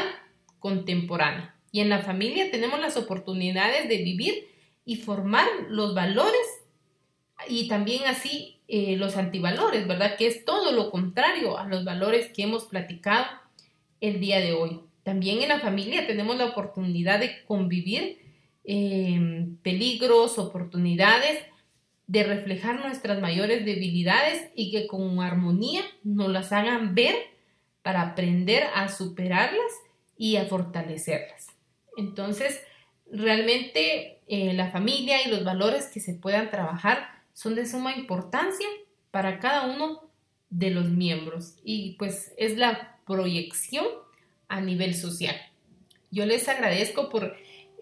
[0.60, 1.54] contemporánea.
[1.72, 4.48] Y en la familia tenemos las oportunidades de vivir
[4.86, 6.40] y formar los valores
[7.46, 10.16] y también así eh, los antivalores, ¿verdad?
[10.16, 13.26] Que es todo lo contrario a los valores que hemos platicado
[14.00, 14.80] el día de hoy.
[15.04, 18.22] También en la familia tenemos la oportunidad de convivir
[18.64, 21.44] Em, peligros, oportunidades,
[22.06, 27.16] de reflejar nuestras mayores debilidades y que con armonía nos las hagan ver
[27.82, 29.72] para aprender a superarlas
[30.16, 31.48] y a fortalecerlas.
[31.96, 32.62] Entonces,
[33.10, 38.66] realmente eh, la familia y los valores que se puedan trabajar son de suma importancia
[39.10, 40.10] para cada uno
[40.50, 43.86] de los miembros y pues es la proyección
[44.48, 45.36] a nivel social.
[46.10, 47.24] Yo les agradezco por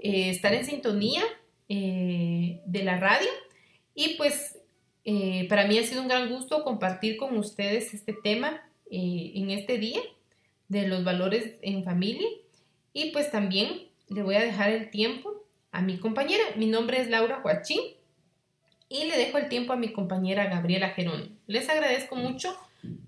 [0.03, 1.23] eh, estar en sintonía
[1.69, 3.29] eh, de la radio
[3.95, 4.59] y pues
[5.05, 9.79] eh, para mí ha sido un gran gusto compartir con ustedes este tema en este
[9.79, 10.01] día
[10.67, 12.27] de los valores en familia
[12.93, 16.43] y pues también le voy a dejar el tiempo a mi compañera.
[16.57, 17.81] Mi nombre es Laura Joachín
[18.91, 21.39] y le dejo el tiempo a mi compañera Gabriela Gerón.
[21.47, 22.55] Les agradezco mucho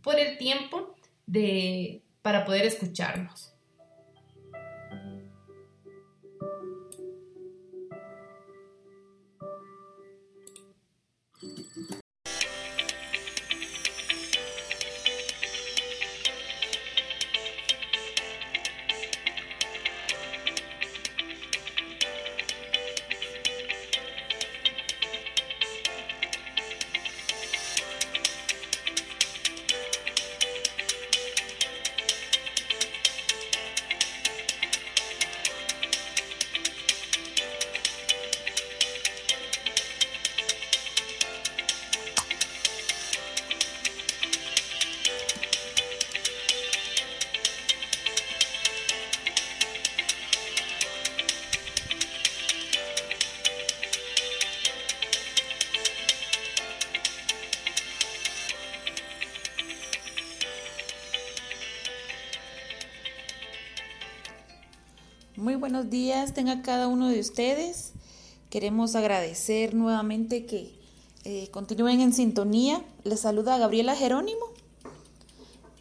[0.00, 0.94] por el tiempo
[1.26, 3.51] de, para poder escucharnos.
[65.72, 67.94] Buenos días, tenga cada uno de ustedes.
[68.50, 70.78] Queremos agradecer nuevamente que
[71.24, 72.84] eh, continúen en sintonía.
[73.04, 74.44] Les saluda Gabriela Jerónimo.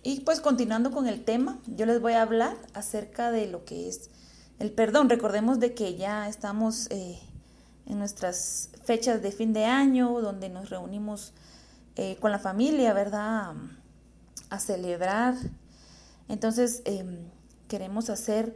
[0.02, 3.90] Y pues continuando con el tema, yo les voy a hablar acerca de lo que
[3.90, 4.10] es
[4.60, 5.10] el perdón.
[5.10, 7.20] Recordemos de que ya estamos eh,
[7.86, 11.34] en nuestras fechas de fin de año, donde nos reunimos
[11.98, 13.56] eh, con la familia, ¿verdad?
[14.50, 15.36] A celebrar.
[16.30, 17.26] Entonces, em,
[17.68, 18.56] queremos hacer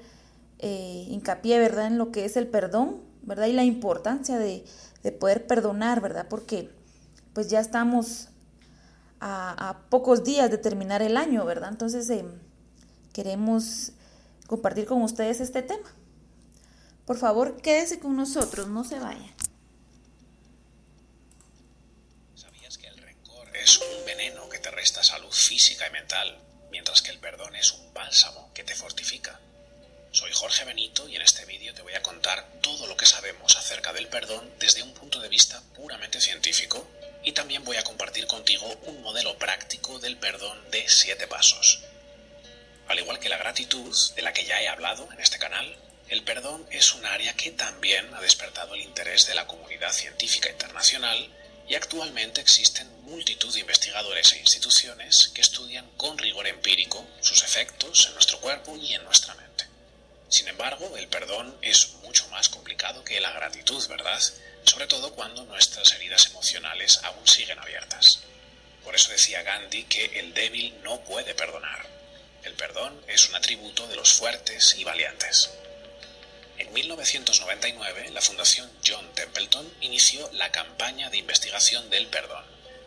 [0.59, 1.87] hincapié, ¿verdad?
[1.87, 3.47] En lo que es el perdón, ¿verdad?
[3.47, 4.65] Y la importancia de,
[5.03, 6.27] de poder perdonar, ¿verdad?
[6.29, 6.71] Porque
[7.33, 8.29] pues ya estamos
[9.19, 11.69] a, pocos días de terminar el año, ¿verdad?
[11.69, 12.25] Entonces eh,
[13.13, 13.91] queremos
[14.47, 15.93] compartir con ustedes este tema.
[17.05, 19.33] Por favor, quédese con nosotros, no se vaya.
[22.35, 26.39] ¿Sabías que el rencor es un veneno que te resta salud física y mental,
[26.71, 29.39] mientras que el perdón es un bálsamo que te fortifica?
[30.15, 33.57] Soy Jorge Benito y en este vídeo te voy a contar todo lo que sabemos
[33.57, 36.87] acerca del perdón desde un punto de vista puramente científico
[37.25, 41.81] y también voy a compartir contigo un modelo práctico del perdón de siete pasos.
[42.87, 45.75] Al igual que la gratitud, de la que ya he hablado en este canal,
[46.07, 50.49] el perdón es un área que también ha despertado el interés de la comunidad científica
[50.49, 51.29] internacional
[51.67, 58.05] y actualmente existen multitud de investigadores e instituciones que estudian con rigor empírico sus efectos
[58.07, 59.74] en nuestro cuerpo y en nuestra mente.
[60.27, 64.19] Sin embargo, el perdón es mucho más complicado que la gratitud, ¿verdad?
[64.63, 68.21] Sobre todo cuando nuestras heridas emocionales aún siguen abiertas.
[68.83, 71.85] Por eso decía Gandhi que el débil no puede perdonar.
[72.43, 75.51] El perdón es un atributo de los fuertes y valientes.
[76.57, 82.45] En 1999, la Fundación John Templeton inició la campaña de investigación del perdón,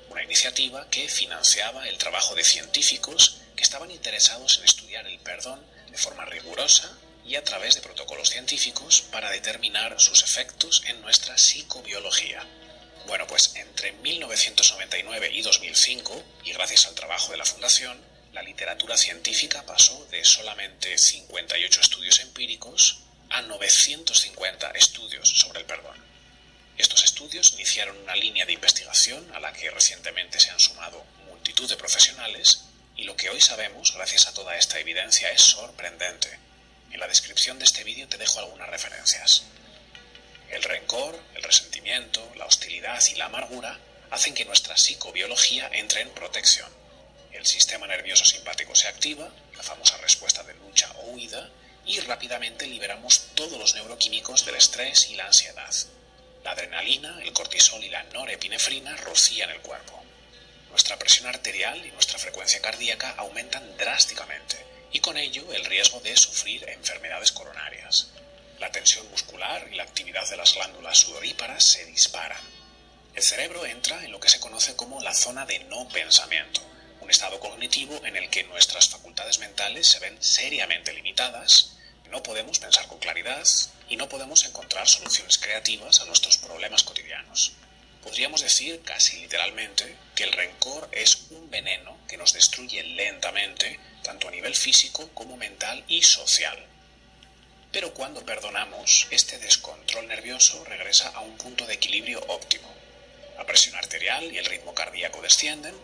[0.09, 5.61] una iniciativa que financiaba el trabajo de científicos que estaban interesados en estudiar el perdón
[5.91, 6.97] de forma rigurosa
[7.29, 12.43] y a través de protocolos científicos para determinar sus efectos en nuestra psicobiología.
[13.07, 18.01] Bueno, pues entre 1999 y 2005, y gracias al trabajo de la Fundación,
[18.33, 26.03] la literatura científica pasó de solamente 58 estudios empíricos a 950 estudios sobre el perdón.
[26.79, 31.69] Estos estudios iniciaron una línea de investigación a la que recientemente se han sumado multitud
[31.69, 32.65] de profesionales
[32.97, 36.48] y lo que hoy sabemos gracias a toda esta evidencia es sorprendente.
[36.93, 39.45] En la descripción de este vídeo te dejo algunas referencias.
[40.49, 43.79] El rencor, el resentimiento, la hostilidad y la amargura
[44.11, 46.69] hacen que nuestra psicobiología entre en protección.
[47.33, 51.51] El sistema nervioso simpático se activa, la famosa respuesta de lucha o huida,
[51.85, 55.75] y rápidamente liberamos todos los neuroquímicos del estrés y la ansiedad.
[56.43, 60.03] La adrenalina, el cortisol y la norepinefrina rocían el cuerpo.
[60.71, 66.17] Nuestra presión arterial y nuestra frecuencia cardíaca aumentan drásticamente y con ello el riesgo de
[66.17, 68.09] sufrir enfermedades coronarias.
[68.59, 72.41] La tensión muscular y la actividad de las glándulas sudoríparas se disparan.
[73.15, 76.61] El cerebro entra en lo que se conoce como la zona de no pensamiento,
[77.01, 81.77] un estado cognitivo en el que nuestras facultades mentales se ven seriamente limitadas,
[82.11, 83.47] no podemos pensar con claridad
[83.89, 87.53] y no podemos encontrar soluciones creativas a nuestros problemas cotidianos.
[88.03, 94.29] Podríamos decir casi literalmente que el rencor es un veneno que nos destruye lentamente tanto
[94.29, 96.65] a nivel físico como mental y social.
[97.73, 102.73] Pero cuando perdonamos, este descontrol nervioso regresa a un punto de equilibrio óptimo.
[103.37, 105.75] La presión arterial y el ritmo cardíaco descienden,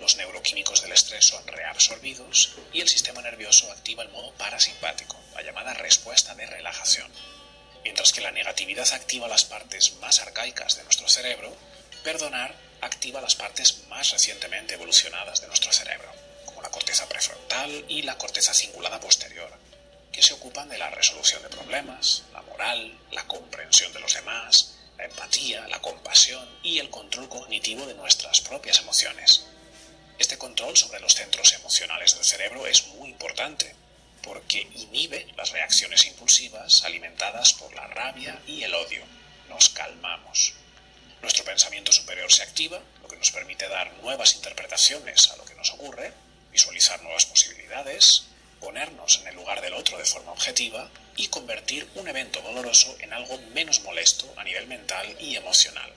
[0.00, 5.42] los neuroquímicos del estrés son reabsorbidos y el sistema nervioso activa el modo parasimpático, la
[5.42, 7.10] llamada respuesta de relajación.
[7.88, 11.56] Mientras que la negatividad activa las partes más arcaicas de nuestro cerebro,
[12.04, 16.12] perdonar activa las partes más recientemente evolucionadas de nuestro cerebro
[16.62, 19.50] la corteza prefrontal y la corteza cingulada posterior,
[20.12, 24.74] que se ocupan de la resolución de problemas, la moral, la comprensión de los demás,
[24.98, 29.46] la empatía, la compasión y el control cognitivo de nuestras propias emociones.
[30.18, 33.74] Este control sobre los centros emocionales del cerebro es muy importante
[34.28, 39.02] porque inhibe las reacciones impulsivas alimentadas por la rabia y el odio.
[39.48, 40.52] Nos calmamos.
[41.22, 45.54] Nuestro pensamiento superior se activa, lo que nos permite dar nuevas interpretaciones a lo que
[45.54, 46.12] nos ocurre
[46.52, 48.24] visualizar nuevas posibilidades,
[48.60, 53.14] ponernos en el lugar del otro de forma objetiva y convertir un evento doloroso en
[53.14, 55.90] algo menos molesto a nivel mental y emocional.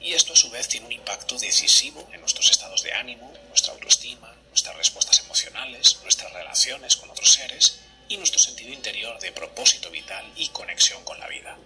[0.00, 3.72] Y esto a su vez tiene un impacto decisivo en nuestros estados de ánimo, nuestra
[3.72, 7.78] autoestima, nuestras respuestas emocionales, nuestras relaciones con otros seres
[8.08, 11.58] y nuestro sentido interior de propósito vital y conexión con la vida.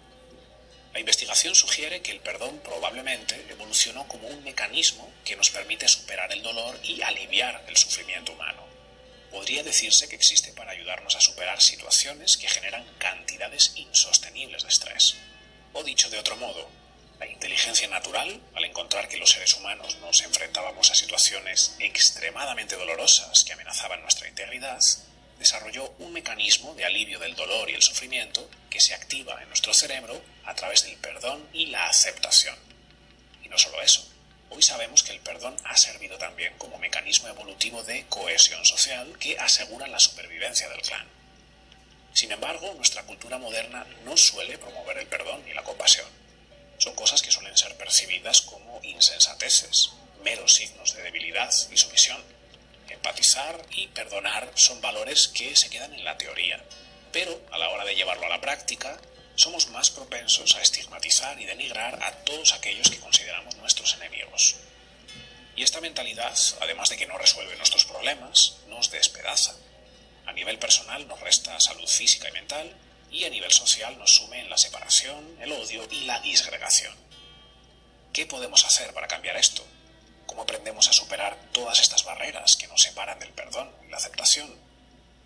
[0.92, 6.32] La investigación sugiere que el perdón probablemente evolucionó como un mecanismo que nos permite superar
[6.32, 8.66] el dolor y aliviar el sufrimiento humano.
[9.30, 15.14] podría decirse que existe para ayudarnos a superar situaciones que generan cantidades insostenibles de estrés.
[15.74, 16.68] O dicho de otro modo,
[17.20, 23.44] la inteligencia natural, al encontrar que los seres humanos nos enfrentábamos a situaciones extremadamente dolorosas
[23.44, 24.80] que amenazaban nuestra integridad,
[25.38, 29.72] desarrolló un mecanismo de alivio del dolor y el sufrimiento que se activa en nuestro
[29.72, 32.56] cerebro a través del perdón y la aceptación.
[33.44, 34.10] Y no solo eso,
[34.52, 39.38] Hoy sabemos que el perdón ha servido también como mecanismo evolutivo de cohesión social que
[39.38, 41.06] asegura la supervivencia del clan.
[42.12, 46.19] Sin embargo, nuestra cultura moderna no suele promover el perdón ni la compasión.
[46.80, 49.90] Son cosas que suelen ser percibidas como insensateces,
[50.24, 52.24] meros signos de debilidad y sumisión.
[52.88, 56.64] Empatizar y perdonar son valores que se quedan en la teoría,
[57.12, 58.98] pero a la hora de llevarlo a la práctica,
[59.34, 64.56] somos más propensos a estigmatizar y denigrar a todos aquellos que consideramos nuestros enemigos.
[65.56, 69.54] Y esta mentalidad, además de que no resuelve nuestros problemas, nos despedaza.
[70.24, 72.74] A nivel personal nos resta salud física y mental,
[73.10, 76.94] y a nivel social nos sume en la separación, el odio y la disgregación.
[78.12, 79.64] ¿Qué podemos hacer para cambiar esto?
[80.26, 84.54] ¿Cómo aprendemos a superar todas estas barreras que nos separan del perdón y la aceptación?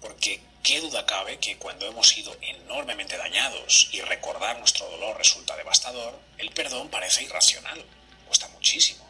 [0.00, 5.56] Porque qué duda cabe que cuando hemos sido enormemente dañados y recordar nuestro dolor resulta
[5.56, 7.84] devastador, el perdón parece irracional,
[8.26, 9.04] cuesta muchísimo.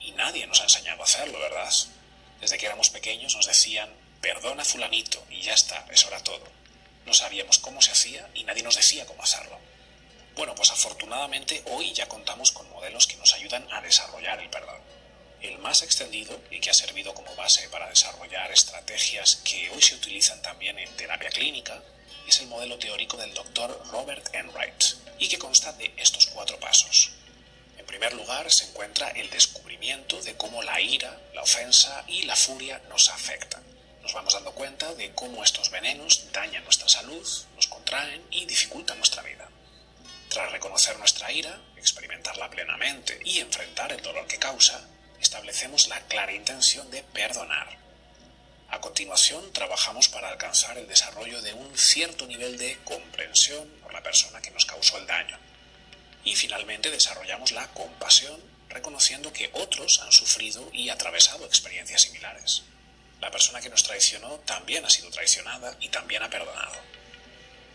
[0.00, 1.72] Y nadie nos ha enseñado a hacerlo, ¿verdad?
[2.40, 6.57] Desde que éramos pequeños nos decían, perdona fulanito y ya está, eso era todo.
[7.08, 9.58] No sabíamos cómo se hacía y nadie nos decía cómo hacerlo.
[10.36, 14.78] Bueno, pues afortunadamente hoy ya contamos con modelos que nos ayudan a desarrollar el perdón
[15.40, 19.94] el más extendido y que ha servido como base para desarrollar estrategias que hoy se
[19.94, 21.80] utilizan también en terapia clínica,
[22.26, 24.84] es el modelo teórico del doctor Robert Enright
[25.18, 27.10] y que consta de estos cuatro pasos.
[27.78, 32.36] En primer lugar se encuentra el descubrimiento de cómo la ira, la ofensa y la
[32.36, 33.67] furia nos afectan.
[34.08, 38.96] Nos vamos dando cuenta de cómo estos venenos dañan nuestra salud, nos contraen y dificultan
[38.96, 39.46] nuestra vida.
[40.30, 44.80] Tras reconocer nuestra ira, experimentarla plenamente y enfrentar el dolor que causa,
[45.20, 47.68] establecemos la clara intención de perdonar.
[48.70, 54.02] A continuación, trabajamos para alcanzar el desarrollo de un cierto nivel de comprensión por la
[54.02, 55.38] persona que nos causó el daño.
[56.24, 58.40] Y finalmente desarrollamos la compasión,
[58.70, 62.62] reconociendo que otros han sufrido y atravesado experiencias similares.
[63.20, 66.76] La persona que nos traicionó también ha sido traicionada y también ha perdonado.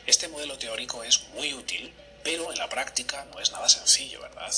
[0.06, 4.52] Este modelo teórico es muy útil, pero en la práctica no es nada sencillo, ¿verdad?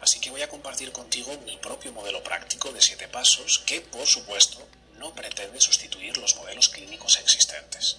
[0.00, 4.06] Así que voy a compartir contigo mi propio modelo práctico de siete pasos que, por
[4.06, 4.66] supuesto,
[4.98, 7.98] no pretende sustituir los modelos clínicos existentes.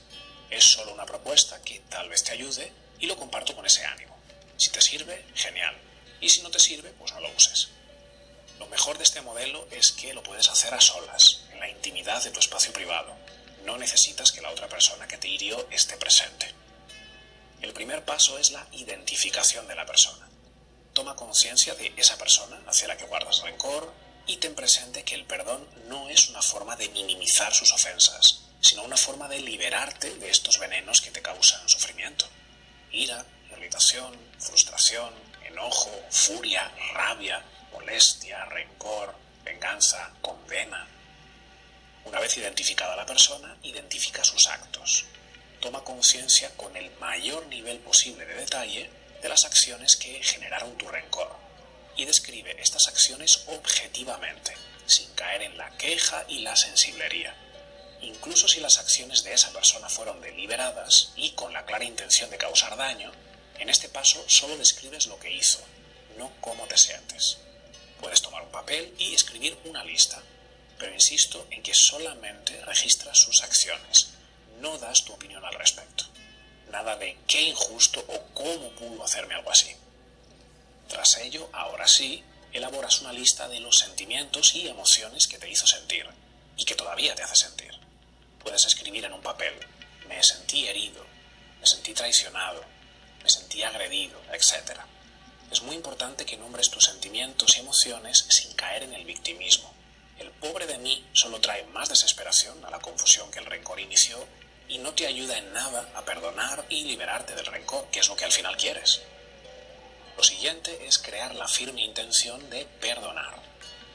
[0.49, 4.15] Es solo una propuesta que tal vez te ayude y lo comparto con ese ánimo.
[4.57, 5.75] Si te sirve, genial.
[6.21, 7.69] Y si no te sirve, pues no lo uses.
[8.59, 12.31] Lo mejor de este modelo es que lo puedes hacer a solas, la intimidad de
[12.31, 13.15] tu espacio privado.
[13.63, 16.53] No necesitas que la otra persona que te hirió esté presente.
[17.61, 20.27] El primer paso es la identificación de la persona.
[20.91, 23.93] Toma conciencia de esa persona hacia la que guardas rencor
[24.27, 28.83] y ten presente que el perdón no es una forma de minimizar sus ofensas, sino
[28.83, 32.25] una forma de liberarte de estos venenos que te causan sufrimiento.
[32.91, 35.13] Ira, irritación, frustración,
[35.45, 37.41] enojo, furia, rabia,
[37.71, 40.89] molestia, rencor, venganza, condena.
[42.05, 45.05] Una vez identificada la persona, identifica sus actos.
[45.61, 48.89] Toma conciencia con el mayor nivel posible de detalle
[49.21, 51.33] de las acciones que generaron tu rencor
[51.95, 54.53] y describe estas acciones objetivamente,
[54.85, 57.35] sin caer en la queja y la sensiblería.
[58.01, 62.37] Incluso si las acciones de esa persona fueron deliberadas y con la clara intención de
[62.37, 63.11] causar daño,
[63.59, 65.61] en este paso solo describes lo que hizo,
[66.17, 67.37] no cómo te sientes.
[68.01, 70.21] Puedes tomar un papel y escribir una lista,
[70.83, 74.09] pero insisto en que solamente registras sus acciones,
[74.59, 76.03] no das tu opinión al respecto
[76.73, 79.71] nada de qué injusto o cómo pudo hacerme algo así.
[80.89, 85.67] Tras ello, ahora sí, elaboras una lista de los sentimientos y emociones que te hizo
[85.67, 86.07] sentir
[86.57, 87.71] y que todavía te hace sentir.
[88.39, 89.53] Puedes escribir en un papel,
[90.09, 91.05] me sentí herido,
[91.61, 92.65] me sentí traicionado,
[93.21, 94.79] me sentí agredido, etc.
[95.51, 99.71] Es muy importante que nombres tus sentimientos y emociones sin caer en el victimismo.
[100.23, 104.25] El pobre de mí solo trae más desesperación a la confusión que el rencor inició
[104.69, 108.15] y no te ayuda en nada a perdonar y liberarte del rencor, que es lo
[108.15, 109.01] que al final quieres.
[110.15, 113.35] Lo siguiente es crear la firme intención de perdonar.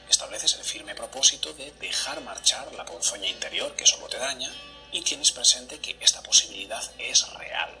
[0.07, 4.51] Estableces el firme propósito de dejar marchar la ponzoña interior que solo te daña
[4.91, 7.71] y tienes presente que esta posibilidad es real.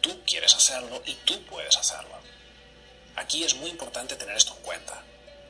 [0.00, 2.16] Tú quieres hacerlo y tú puedes hacerlo.
[3.16, 5.04] Aquí es muy importante tener esto en cuenta.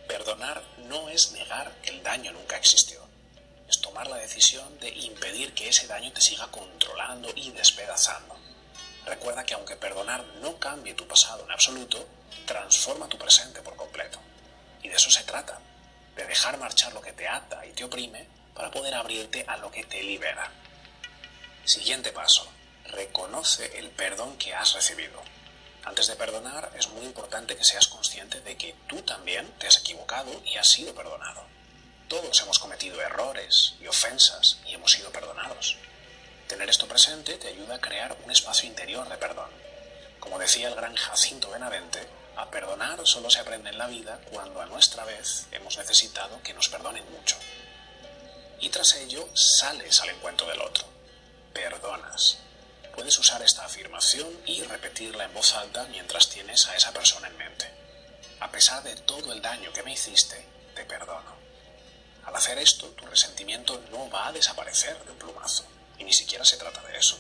[0.09, 3.07] Perdonar no es negar que el daño nunca existió.
[3.69, 8.35] es tomar la decisión de impedir que ese daño te siga controlando y despedazando.
[9.05, 12.09] Recuerda que aunque perdonar no cambie tu pasado en absoluto,
[12.47, 14.19] transforma tu presente por completo.
[14.83, 15.61] Y de eso se trata,
[16.17, 19.71] de dejar marchar lo que te ata y te oprime para poder abrirte a lo
[19.71, 20.51] que te libera.
[21.65, 22.51] Siguiente paso,
[22.87, 25.23] reconoce el perdón que has recibido.
[25.85, 29.79] Antes de perdonar es muy importante que seas consciente de que tú también te has
[29.79, 31.43] equivocado y has sido perdonado.
[32.09, 35.77] Todos hemos cometido errores y ofensas y hemos sido perdonados.
[36.49, 39.51] Tener esto presente te ayuda a crear un espacio interior de perdón.
[40.19, 42.07] Como decía el gran Jacinto Benavente,
[42.37, 46.55] a perdonar solo se aprende en la vida cuando a nuestra vez hemos necesitado que
[46.55, 47.37] nos perdonen mucho.
[48.61, 50.85] Y tras ello sales al encuentro del otro.
[51.53, 52.39] Perdonas.
[52.99, 57.37] Puedes usar esta afirmación y repetirla en voz alta mientras tienes a esa persona en
[57.37, 57.71] mente.
[58.41, 60.45] A pesar de todo el daño que me hiciste,
[60.75, 61.33] te perdono.
[62.25, 65.65] Al hacer esto, tu resentimiento no va a desaparecer de un plumazo.
[65.97, 67.17] Y ni siquiera se trata de eso.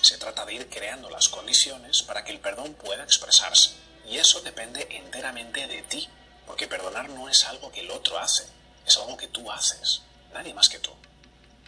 [0.00, 3.72] Se trata de ir creando las condiciones para que el perdón pueda expresarse
[4.08, 6.08] y eso depende enteramente de ti,
[6.46, 8.46] porque perdonar no es algo que el otro hace,
[8.86, 10.00] es algo que tú haces,
[10.32, 10.92] nadie más que tú.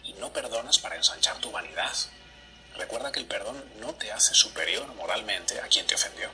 [0.03, 1.93] Y no perdonas para ensanchar tu vanidad.
[2.77, 6.29] Recuerda que el perdón no te hace superior moralmente a quien te ofendió.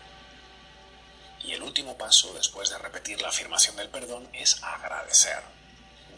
[1.44, 5.42] Y el último paso, después de repetir la afirmación del perdón, es agradecer.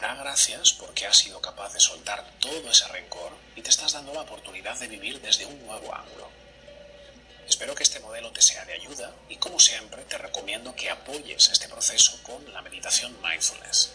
[0.00, 4.12] Da gracias porque has sido capaz de soltar todo ese rencor y te estás dando
[4.12, 6.28] la oportunidad de vivir desde un nuevo ángulo.
[7.46, 11.48] Espero que este modelo te sea de ayuda y como siempre te recomiendo que apoyes
[11.50, 13.92] este proceso con la meditación mindfulness.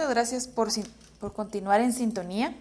[0.00, 0.70] Muchas gracias por,
[1.20, 2.56] por continuar en sintonía.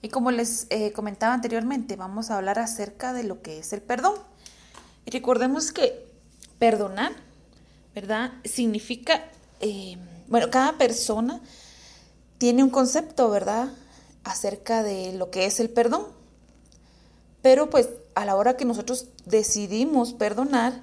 [0.00, 3.82] Y como les eh, comentaba anteriormente, vamos a hablar acerca de lo que es el
[3.82, 4.14] perdón.
[5.04, 6.06] Y recordemos que
[6.58, 7.12] perdonar,
[7.94, 8.32] ¿verdad?
[8.44, 9.24] Significa,
[9.60, 11.42] eh, bueno, cada persona
[12.38, 13.68] tiene un concepto, ¿verdad?
[14.24, 16.06] Acerca de lo que es el perdón.
[17.42, 20.80] Pero pues a la hora que nosotros decidimos perdonar,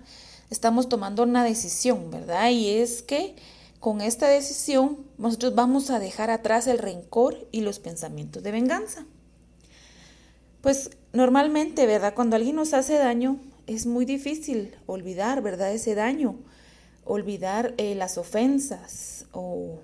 [0.51, 2.51] estamos tomando una decisión, ¿verdad?
[2.51, 3.35] Y es que
[3.79, 9.05] con esta decisión, nosotros vamos a dejar atrás el rencor y los pensamientos de venganza.
[10.61, 12.13] Pues normalmente, ¿verdad?
[12.15, 15.71] Cuando alguien nos hace daño, es muy difícil olvidar, ¿verdad?
[15.71, 16.35] Ese daño,
[17.05, 19.79] olvidar eh, las ofensas o,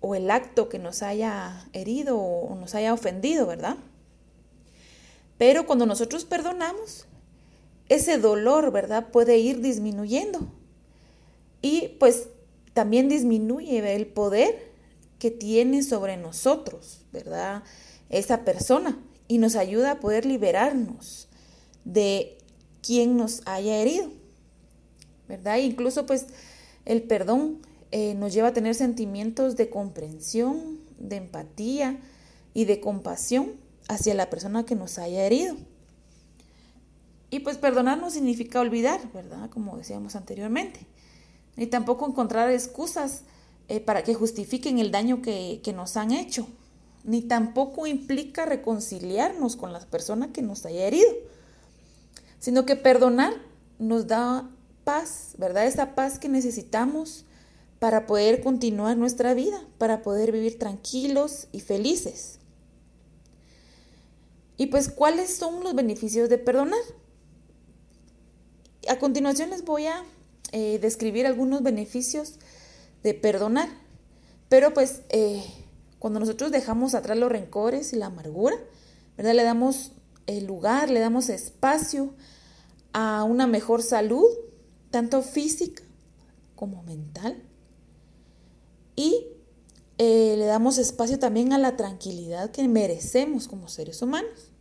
[0.00, 3.76] o el acto que nos haya herido o nos haya ofendido, ¿verdad?
[5.38, 7.06] Pero cuando nosotros perdonamos,
[7.88, 9.08] ese dolor, ¿verdad?
[9.10, 10.40] Puede ir disminuyendo.
[11.62, 12.28] Y pues
[12.76, 14.70] también disminuye el poder
[15.18, 17.62] que tiene sobre nosotros, ¿verdad?
[18.10, 21.28] Esa persona y nos ayuda a poder liberarnos
[21.86, 22.36] de
[22.82, 24.10] quien nos haya herido,
[25.26, 25.56] ¿verdad?
[25.56, 26.26] Incluso pues
[26.84, 27.62] el perdón
[27.92, 31.98] eh, nos lleva a tener sentimientos de comprensión, de empatía
[32.52, 33.52] y de compasión
[33.88, 35.56] hacia la persona que nos haya herido.
[37.30, 39.48] Y pues perdonar no significa olvidar, ¿verdad?
[39.48, 40.86] Como decíamos anteriormente
[41.56, 43.22] ni tampoco encontrar excusas
[43.68, 46.46] eh, para que justifiquen el daño que, nos han hecho,
[47.04, 51.10] ni tampoco implica reconciliarnos con la persona que nos haya herido,
[52.38, 53.32] sino que perdonar
[53.78, 54.48] nos da
[54.84, 55.66] paz, ¿verdad?
[55.66, 57.24] Esa paz que necesitamos
[57.78, 62.38] para poder continuar nuestra vida, para poder vivir tranquilos y felices.
[64.56, 66.80] Y pues, ¿cuáles son los beneficios de perdonar?
[68.88, 70.04] A continuación les voy a
[70.58, 72.36] eh, describir algunos beneficios
[73.02, 73.68] de perdonar.
[74.48, 75.44] Pero pues eh,
[75.98, 78.56] cuando nosotros dejamos atrás los rencores y la amargura,
[79.18, 79.34] ¿verdad?
[79.34, 79.92] Le damos
[80.46, 82.14] lugar, le damos espacio
[82.94, 84.24] a una mejor salud,
[84.90, 85.82] tanto física
[86.54, 87.36] como mental.
[88.96, 89.26] Y
[89.98, 94.52] eh, le damos espacio también a la tranquilidad que merecemos como seres humanos.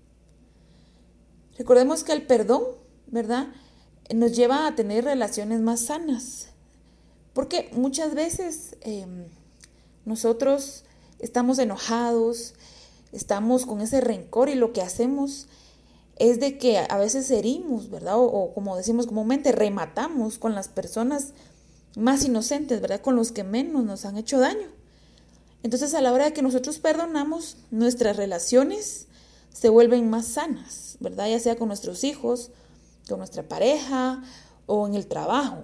[1.57, 2.63] Recordemos que el perdón,
[3.07, 3.47] ¿verdad?
[4.13, 6.47] Nos lleva a tener relaciones más sanas.
[7.33, 9.25] Porque muchas veces em,
[10.05, 10.83] nosotros
[11.19, 12.53] estamos enojados,
[13.11, 15.47] estamos con ese rencor y lo que hacemos
[16.17, 18.15] es de que a veces herimos, ¿verdad?
[18.17, 21.33] O, como decimos comúnmente, rematamos con las personas
[21.97, 23.01] más inocentes, ¿verdad?
[23.01, 24.67] Con los que menos nos han hecho daño.
[25.63, 29.07] Entonces a la hora de que nosotros perdonamos, nuestras relaciones
[29.51, 31.27] se vuelven más sanas, ¿verdad?
[31.27, 32.51] Ya sea con nuestros hijos,
[33.07, 34.23] con nuestra pareja
[34.65, 35.63] o en el trabajo.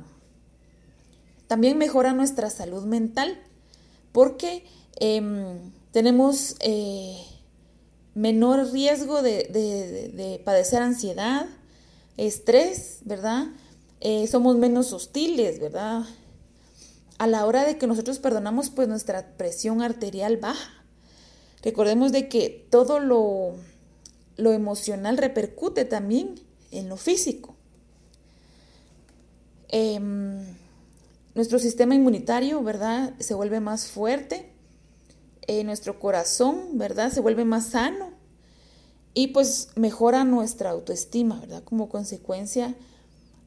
[1.47, 3.37] También mejora nuestra salud mental
[4.11, 4.65] porque
[4.99, 7.17] em, tenemos eh,
[8.13, 11.47] menor riesgo de, padecer ansiedad,
[12.17, 13.47] estrés, ¿verdad?
[13.99, 16.03] Eh, somos menos hostiles, ¿verdad?
[17.17, 20.71] A la hora de que nosotros perdonamos, pues nuestra presión arterial baja.
[21.61, 23.55] Recordemos de que todo lo,
[24.37, 26.35] lo emocional repercute también
[26.71, 27.55] en lo físico.
[29.69, 30.43] Em,
[31.33, 33.13] nuestro sistema inmunitario, ¿verdad?
[33.19, 34.51] Se vuelve más fuerte.
[35.47, 37.11] Eh, nuestro corazón, ¿verdad?
[37.11, 38.11] Se vuelve más sano.
[39.13, 41.63] Y pues mejora nuestra autoestima, ¿verdad?
[41.63, 42.75] Como consecuencia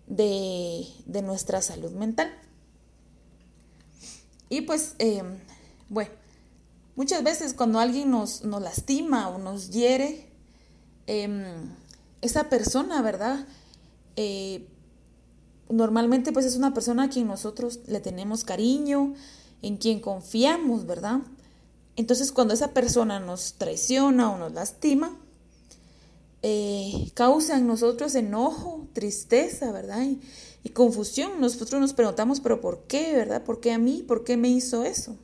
[0.06, 0.86] de,
[1.22, 2.30] nuestra salud mental.
[4.48, 5.38] Y pues, em,
[5.88, 6.10] bueno,
[6.96, 10.28] muchas veces cuando alguien nos, nos lastima o nos hiere,
[11.06, 11.70] em,
[12.24, 13.46] esa persona, ¿verdad?
[14.16, 14.66] Eh,
[15.68, 19.14] normalmente pues es una persona a quien nosotros le tenemos cariño,
[19.60, 21.20] en quien confiamos, ¿verdad?
[21.96, 25.18] Entonces cuando esa persona nos traiciona o nos lastima,
[26.40, 30.02] eh, causa en nosotros enojo, tristeza, ¿verdad?
[30.62, 31.40] Y, confusión.
[31.40, 33.44] Nosotros nos preguntamos, pero ¿por qué, verdad?
[33.44, 34.02] ¿Por qué a mí?
[34.06, 35.16] ¿Por qué me hizo eso?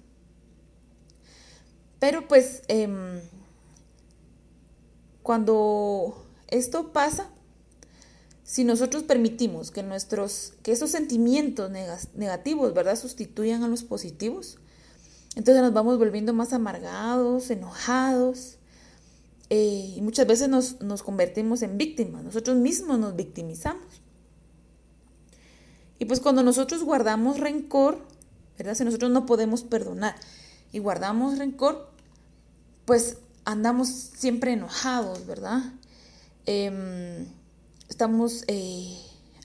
[1.99, 3.21] Pero pues em,
[5.23, 7.31] cuando esto pasa
[8.45, 14.59] si nosotros permitimos que nuestros, que esos sentimientos negativos, ¿verdad?, sustituyan a los positivos,
[15.37, 18.59] entonces nos vamos volviendo más amargados, enojados,
[19.51, 24.03] eh, y muchas veces nos, nos convertimos en víctimas, nosotros mismos nos victimizamos.
[26.01, 28.05] Y pues cuando nosotros guardamos rencor,
[28.59, 28.75] ¿verdad?
[28.75, 30.17] Si nosotros no podemos perdonar
[30.73, 31.91] y guardamos rencor,
[32.85, 35.63] pues andamos siempre enojados, ¿verdad?
[36.47, 37.27] Em,
[37.89, 38.97] estamos eh,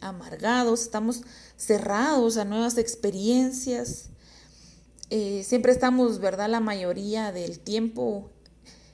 [0.01, 1.21] amargados, estamos
[1.57, 4.09] cerrados a nuevas experiencias.
[5.09, 6.49] Eh, siempre estamos, ¿verdad?
[6.49, 8.31] La mayoría del tiempo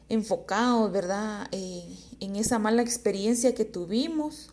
[0.10, 1.48] enfocados, ¿verdad?
[1.52, 1.86] Eh,
[2.20, 4.50] en esa mala experiencia que tuvimos.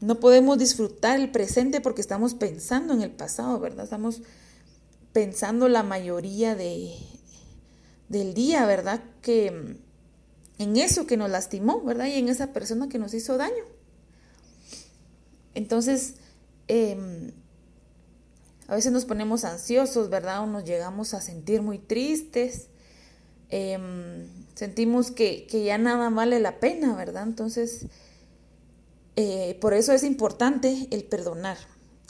[0.00, 3.84] No podemos disfrutar el presente porque estamos pensando en el pasado, ¿verdad?
[3.84, 4.20] Estamos
[5.12, 6.94] pensando la mayoría de,
[8.10, 9.02] del día, ¿verdad?
[9.22, 9.78] Que
[10.58, 12.06] en eso que nos lastimó, ¿verdad?
[12.06, 13.64] Y en esa persona que nos hizo daño.
[15.54, 16.14] Entonces,
[16.68, 17.32] em,
[18.66, 20.42] a veces nos ponemos ansiosos, ¿verdad?
[20.42, 22.68] O nos llegamos a sentir muy tristes.
[23.50, 27.24] Em, sentimos que, ya nada vale la pena, ¿verdad?
[27.24, 27.86] Entonces,
[29.16, 31.58] eh, por eso es importante el perdonar.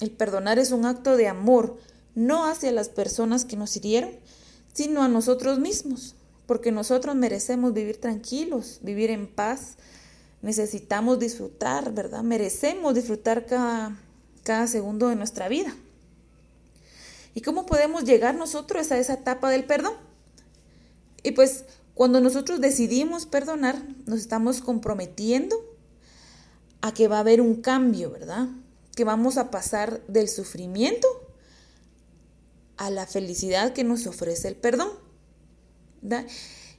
[0.01, 1.79] El perdonar es un acto de amor,
[2.15, 4.11] no hacia las personas que nos hirieron,
[4.73, 6.17] sino a nosotros mismos
[6.47, 9.77] porque nosotros merecemos vivir tranquilos, vivir en paz,
[10.43, 12.23] necesitamos disfrutar, ¿verdad?
[12.23, 14.01] Merecemos disfrutar cada,
[14.45, 15.75] cada segundo de nuestra vida.
[17.35, 19.95] ¿Y cómo podemos llegar nosotros a esa etapa del perdón?
[21.23, 25.57] Y pues cuando nosotros decidimos perdonar, nos estamos comprometiendo
[26.81, 28.49] a que va a haber un cambio, ¿verdad?
[28.95, 31.09] Que vamos a pasar del sufrimiento
[32.77, 34.91] a la felicidad que nos ofrece el perdón.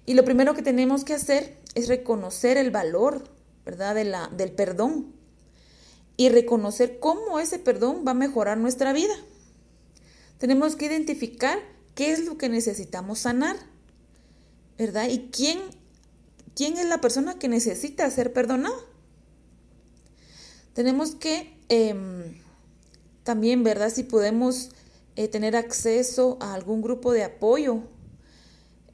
[0.06, 3.30] Y lo primero que tenemos que hacer es reconocer el valor,
[3.66, 3.96] ¿verdad?
[3.96, 5.14] De la, del perdón
[6.18, 9.14] y reconocer cómo ese perdón va a mejorar nuestra vida.
[10.40, 11.60] Tenemos que identificar
[11.94, 13.56] qué es lo que necesitamos sanar,
[14.78, 15.10] ¿verdad?
[15.10, 15.60] Y quién,
[16.56, 18.78] quién es la persona que necesita ser perdonada.
[20.74, 22.40] Tenemos que em,
[23.24, 23.92] también, ¿verdad?
[23.92, 24.70] Si podemos
[25.16, 27.82] eh, tener acceso a algún grupo de apoyo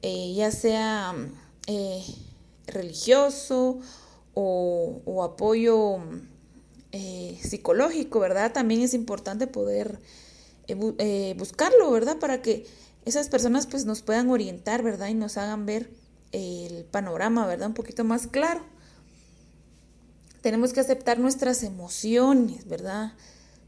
[0.06, 1.14] eh, ya sea
[1.66, 2.04] eh,
[2.66, 3.80] religioso
[4.34, 5.96] o, apoyo
[6.92, 8.52] eh, psicológico, ¿verdad?
[8.52, 9.98] También es importante poder
[11.38, 12.18] buscarlo, ¿verdad?
[12.18, 12.66] Para que
[13.06, 15.08] esas personas pues nos puedan orientar, ¿verdad?
[15.08, 15.88] Y nos hagan ver
[16.32, 17.68] el panorama, ¿verdad?
[17.68, 18.60] Un poquito más claro.
[20.42, 23.14] Tenemos que aceptar nuestras emociones, ¿verdad?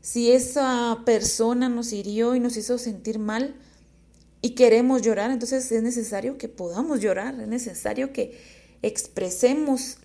[0.03, 3.55] Si esa persona nos hirió y nos hizo sentir mal,
[4.47, 8.39] y queremos llorar, entonces es necesario que podamos llorar, es necesario que
[8.81, 9.97] expresemos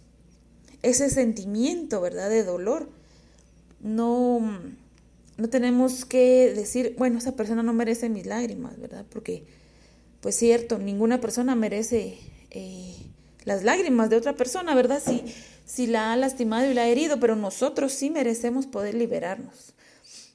[0.81, 2.27] ese sentimiento, ¿verdad?
[2.27, 2.89] De dolor.
[3.81, 4.39] No,
[5.37, 9.05] no tenemos que decir, bueno, esa persona no merece mis lágrimas, ¿verdad?
[9.11, 9.43] Porque,
[10.21, 12.17] pues cierto, ninguna persona merece
[12.49, 12.95] eh,
[13.43, 15.03] las lágrimas de otra persona, ¿verdad?
[15.05, 15.23] Si,
[15.65, 19.75] si la ha lastimado y la ha herido, pero nosotros sí merecemos poder liberarnos.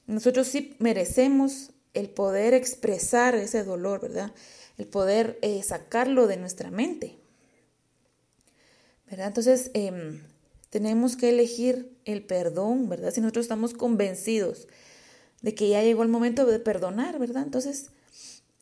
[0.05, 4.31] Nosotros sí merecemos el poder expresar ese dolor, ¿verdad?
[4.77, 7.17] el poder eh, sacarlo de nuestra mente.
[9.09, 9.27] ¿Verdad?
[9.27, 10.21] Entonces, em,
[10.69, 13.11] tenemos que elegir el perdón, ¿verdad?
[13.11, 14.67] Si nosotros estamos convencidos
[15.41, 17.43] de que ya llegó el momento de perdonar, ¿verdad?
[17.43, 17.89] Entonces,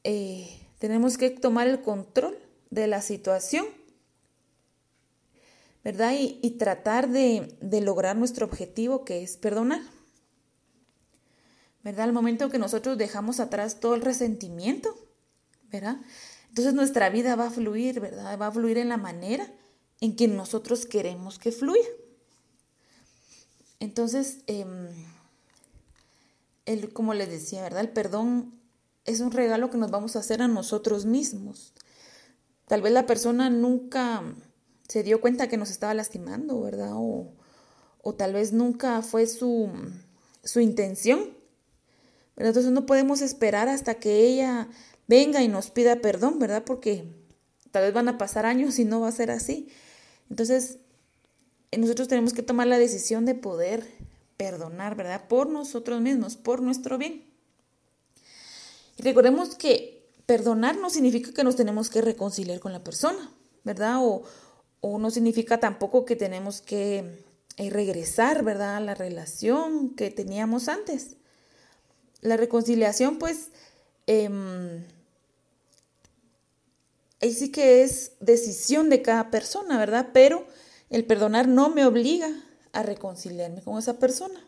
[0.04, 0.48] eh,
[0.80, 2.38] tenemos que tomar el control
[2.70, 3.66] de la situación,
[5.84, 6.14] ¿verdad?
[6.18, 9.82] Y, tratar de, de, lograr nuestro objetivo, que es perdonar.
[11.86, 12.06] ¿Verdad?
[12.06, 14.94] Al momento que nosotros dejamos atrás todo el resentimiento,
[15.72, 15.98] ¿verdad?
[16.50, 18.40] Entonces nuestra vida va a fluir, ¿verdad?
[18.42, 19.48] Va a fluir en la manera
[20.02, 21.88] en que nosotros queremos que fluya.
[23.80, 24.88] Entonces, em,
[26.66, 27.82] el, como les decía, ¿verdad?
[27.82, 28.60] El perdón
[29.06, 31.72] es un regalo que nos vamos a hacer a nosotros mismos.
[32.68, 34.24] Tal vez la persona nunca
[34.88, 36.94] se dio cuenta que nos estaba lastimando, ¿verdad?
[36.96, 37.36] O,
[38.18, 39.70] tal vez nunca fue su,
[40.44, 41.35] su intención.
[42.36, 42.50] ¿Verdad?
[42.50, 44.68] Entonces no podemos esperar hasta que ella
[45.08, 46.64] venga y nos pida perdón, ¿verdad?
[46.66, 47.06] Porque
[47.72, 49.70] tal vez van a pasar años y no va a ser así.
[50.30, 50.80] Entonces,
[51.78, 53.86] nosotros tenemos que tomar la decisión de poder
[54.38, 55.28] perdonar, ¿verdad?
[55.28, 57.24] Por nosotros mismos, por nuestro bien.
[58.98, 63.32] Recordemos que perdonar no significa que nos tenemos que reconciliar con la persona,
[63.64, 63.98] ¿verdad?
[64.02, 64.24] O,
[65.00, 67.24] no significa tampoco que tenemos que
[67.58, 68.78] eh, regresar, ¿verdad?
[68.78, 71.18] A la relación que teníamos antes.
[72.26, 73.49] La reconciliación, pues,
[74.07, 74.30] eh,
[77.21, 80.09] ahí sí que es decisión de cada persona, ¿verdad?
[80.11, 80.45] Pero
[80.89, 82.30] el perdonar no me obliga
[82.73, 84.39] a reconciliarme con esa persona,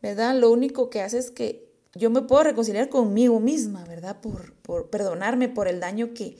[0.00, 0.34] ¿verdad?
[0.34, 4.20] Lo único que hace es que yo me puedo reconciliar conmigo misma, ¿verdad?
[4.20, 6.38] Por, por perdonarme por el daño que,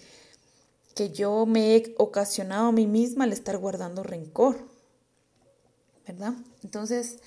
[0.94, 4.56] que yo me he ocasionado a mí misma al estar guardando rencor,
[6.06, 6.32] ¿verdad?
[6.62, 7.18] Entonces,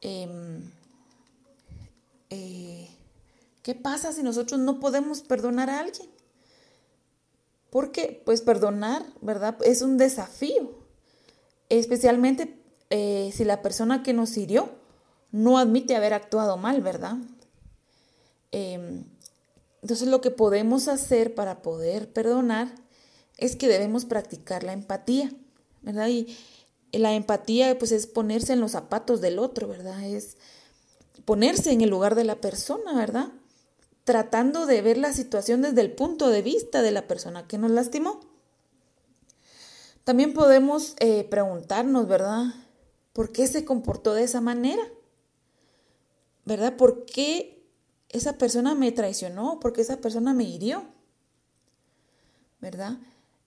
[0.00, 0.70] em,
[2.30, 2.88] eh,
[3.62, 6.08] ¿qué pasa si nosotros no podemos perdonar a alguien?
[7.70, 9.58] Porque, pues, perdonar, ¿verdad?
[9.64, 10.78] Es un desafío,
[11.68, 12.58] especialmente
[12.90, 14.70] eh, si la persona que nos hirió
[15.30, 17.16] no admite haber actuado mal, ¿verdad?
[18.52, 19.04] Em,
[19.82, 22.74] entonces, lo que podemos hacer para poder perdonar
[23.36, 25.30] es que debemos practicar la empatía,
[25.82, 26.08] ¿verdad?
[26.08, 26.36] Y
[26.92, 30.02] la empatía, pues, es ponerse en los zapatos del otro, ¿verdad?
[30.04, 30.38] Es
[31.28, 33.28] ponerse en el lugar de la persona, ¿verdad?
[34.08, 37.70] tratando de ver la situación desde el punto de vista de la persona que nos
[37.70, 38.20] lastimó.
[40.04, 42.46] También podemos eh, preguntarnos, ¿verdad?
[43.12, 44.82] ¿Por qué se comportó de esa manera?
[46.46, 46.78] ¿Verdad?
[46.78, 47.62] ¿Por qué
[48.08, 49.60] esa persona me traicionó?
[49.60, 50.84] ¿Por qué esa persona me hirió?
[52.62, 52.96] ¿Verdad?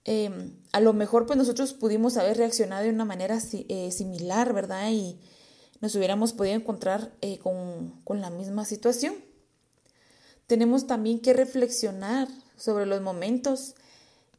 [0.04, 4.92] Em, a lo mejor pues nosotros pudimos haber reaccionado de una manera eh, similar, ¿verdad?
[4.92, 5.18] Y
[5.82, 9.14] nos hubiéramos podido encontrar eh, con, con la misma situación
[10.52, 12.28] tenemos también que reflexionar
[12.58, 13.74] sobre los momentos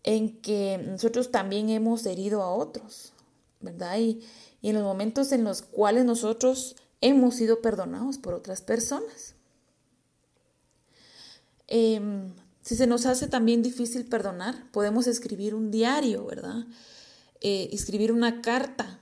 [0.03, 3.13] en que nosotros también hemos herido a otros,
[3.61, 3.97] ¿verdad?
[3.97, 4.21] Y,
[4.61, 9.33] en los momentos en los cuales nosotros hemos sido perdonados por otras personas.
[11.67, 12.31] Em,
[12.61, 16.65] si se nos hace también difícil perdonar, podemos escribir un diario, ¿verdad?
[17.41, 18.99] Eh, escribir una carta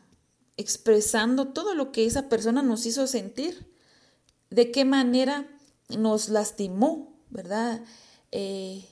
[0.57, 3.71] expresando todo lo que esa persona nos hizo sentir,
[4.49, 5.47] de qué manera
[5.97, 7.81] nos lastimó, ¿verdad?
[8.31, 8.85] Eh,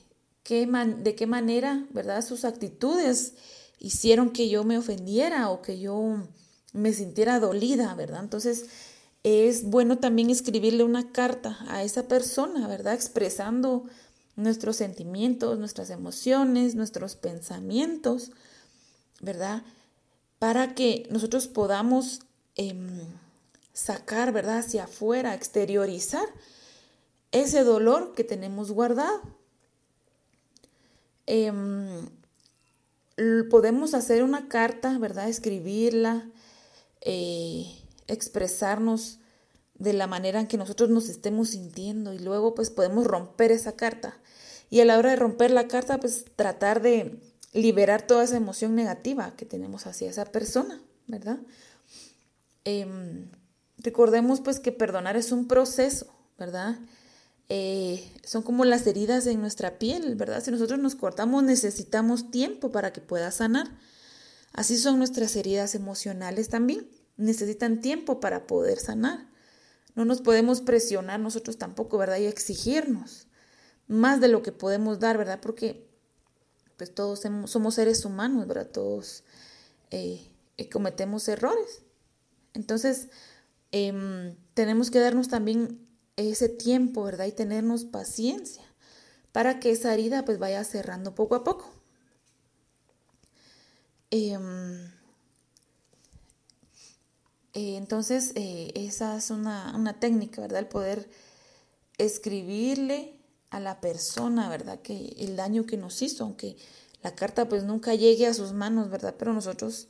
[0.48, 2.24] ¿De qué manera, ¿verdad?
[2.24, 3.34] Sus actitudes
[3.78, 6.26] hicieron que yo me ofendiera o que yo
[6.72, 8.20] me sintiera dolida, ¿verdad?
[8.24, 8.66] Entonces,
[9.22, 12.94] es bueno también escribirle una carta a esa persona, ¿verdad?
[12.94, 13.84] Expresando
[14.36, 18.32] nuestros sentimientos, nuestras emociones, nuestros pensamientos,
[19.20, 19.62] ¿verdad?
[20.40, 22.22] Para que nosotros podamos
[22.56, 22.98] em,
[23.72, 24.58] sacar, ¿verdad?
[24.58, 26.26] Hacia afuera, exteriorizar
[27.30, 29.20] ese dolor que tenemos guardado.
[31.26, 32.08] Em,
[33.50, 35.28] podemos hacer una carta, ¿verdad?
[35.28, 36.28] Escribirla,
[37.02, 37.66] eh,
[38.08, 39.18] expresarnos
[39.74, 43.76] de la manera en que nosotros nos estemos sintiendo y luego pues podemos romper esa
[43.76, 44.18] carta.
[44.68, 47.18] Y a la hora de romper la carta pues tratar de
[47.52, 51.38] liberar toda esa emoción negativa que tenemos hacia esa persona, ¿verdad?
[52.64, 53.28] Em,
[53.78, 56.06] recordemos pues que perdonar es un proceso,
[56.38, 56.78] ¿verdad?
[57.48, 60.42] Eh, son como las heridas en nuestra piel, ¿verdad?
[60.44, 63.68] Si nosotros nos cortamos necesitamos tiempo para que pueda sanar.
[64.52, 66.88] Así son nuestras heridas emocionales también.
[67.16, 69.28] Necesitan tiempo para poder sanar.
[69.96, 72.18] No nos podemos presionar nosotros tampoco, ¿verdad?
[72.18, 73.26] Y exigirnos
[73.88, 75.40] más de lo que podemos dar, ¿verdad?
[75.42, 75.89] Porque
[76.80, 78.70] pues todos somos seres humanos, ¿verdad?
[78.70, 79.22] Todos
[79.90, 80.26] eh,
[80.56, 81.82] eh, cometemos errores.
[82.54, 83.08] Entonces,
[83.70, 87.26] em, tenemos que darnos también ese tiempo, ¿verdad?
[87.26, 88.64] Y tenernos paciencia
[89.30, 91.70] para que esa herida pues vaya cerrando poco a poco.
[94.10, 94.86] Em,
[97.52, 100.60] eh, entonces, esa es una, una, técnica, ¿verdad?
[100.60, 101.10] El poder
[101.98, 103.19] escribirle
[103.50, 104.80] a la persona, ¿verdad?
[104.80, 106.56] Que el daño que nos hizo, aunque
[107.02, 109.14] la carta pues nunca llegue a sus manos, ¿verdad?
[109.18, 109.88] Pero nosotros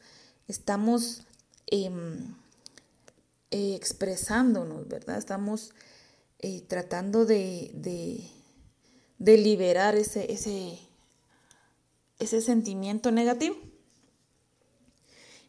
[0.48, 1.22] estamos
[1.66, 2.34] em,
[3.50, 5.18] eh, expresándonos, ¿verdad?
[5.18, 5.72] Estamos
[6.68, 8.26] tratando de, de,
[9.18, 10.78] de, liberar ese, ese,
[12.18, 13.56] ese sentimiento negativo.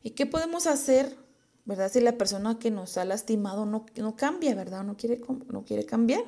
[0.04, 1.16] ¿Y qué podemos hacer,
[1.64, 1.90] verdad?
[1.92, 4.84] Si la persona que nos ha lastimado no, no cambia, ¿verdad?
[4.84, 6.24] No quiere, no quiere cambiar.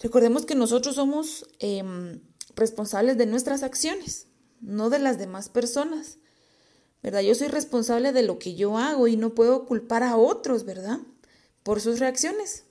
[0.00, 2.20] Recordemos que nosotros somos em,
[2.56, 4.26] responsables de nuestras acciones,
[4.60, 6.18] no de las demás personas.
[7.02, 7.20] ¿Verdad?
[7.20, 11.00] Yo soy responsable de lo que yo hago y no puedo culpar a otros, ¿verdad?
[11.62, 12.64] Por sus reacciones.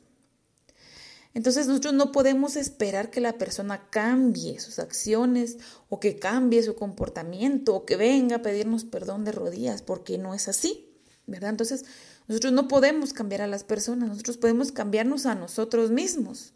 [1.35, 5.57] Entonces nosotros no podemos esperar que la persona cambie sus acciones
[5.89, 10.35] o que cambie su comportamiento o que venga a pedirnos perdón de rodillas, porque no
[10.35, 10.91] es así,
[11.25, 11.49] ¿verdad?
[11.49, 11.85] Entonces
[12.27, 16.53] nosotros no podemos cambiar a las personas, nosotros podemos cambiarnos a nosotros mismos,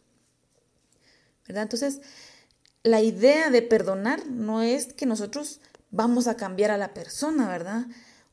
[1.48, 1.64] ¿verdad?
[1.64, 2.02] Entonces
[2.84, 5.60] la idea de perdonar no es que nosotros
[5.92, 7.86] vamos a cambiar a la persona, ¿verdad?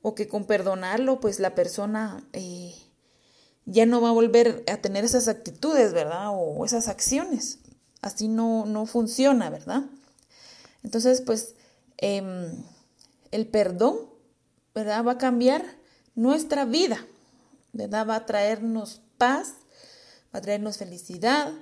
[0.03, 2.25] O que con perdonarlo, pues la persona...
[2.33, 2.75] Eh,
[3.67, 6.29] ya no va a volver a tener esas actitudes, ¿verdad?
[6.33, 7.61] O esas acciones.
[8.03, 9.85] Así no, no funciona, ¿verdad?
[10.83, 11.55] Entonces, pues,
[11.97, 12.53] em,
[13.31, 13.97] el perdón,
[14.75, 15.05] ¿verdad?
[15.05, 15.65] Va a cambiar
[16.15, 17.07] nuestra vida,
[17.73, 18.07] ¿verdad?
[18.07, 19.55] Va a traernos paz,
[20.35, 21.53] va a traernos felicidad,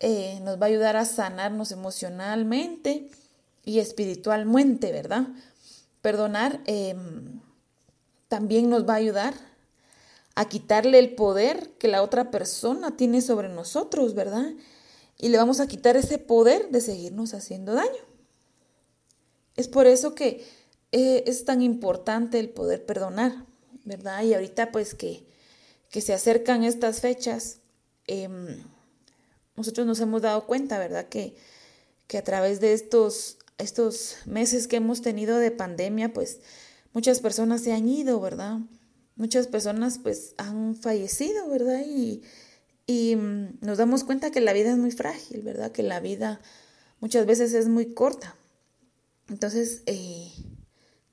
[0.00, 3.10] eh, nos va a ayudar a sanarnos emocionalmente
[3.64, 5.28] y espiritualmente, ¿verdad?
[6.00, 7.40] Perdonar em,
[8.28, 9.34] también nos va a ayudar
[10.34, 14.46] a quitarle el poder que la otra persona tiene sobre nosotros, ¿verdad?
[15.18, 18.10] Y le vamos a quitar ese poder de seguirnos haciendo daño.
[19.56, 20.46] Es por eso que
[20.92, 23.44] eh, es tan importante el poder perdonar,
[23.84, 24.22] ¿verdad?
[24.22, 25.26] Y ahorita pues que,
[25.90, 27.58] que se acercan estas fechas,
[28.06, 28.64] em,
[29.60, 31.08] nosotros nos hemos dado cuenta, ¿verdad?
[31.08, 31.34] Que,
[32.06, 36.40] que a través de estos, estos meses que hemos tenido de pandemia, pues
[36.92, 38.58] muchas personas se han ido, ¿verdad?
[39.20, 41.82] muchas personas pues han fallecido, ¿verdad?
[41.86, 42.22] Y,
[43.16, 45.72] mm, nos damos cuenta que la vida es muy frágil, ¿verdad?
[45.72, 46.40] Que la vida
[47.00, 48.34] muchas veces es muy corta.
[49.28, 50.32] Entonces eh,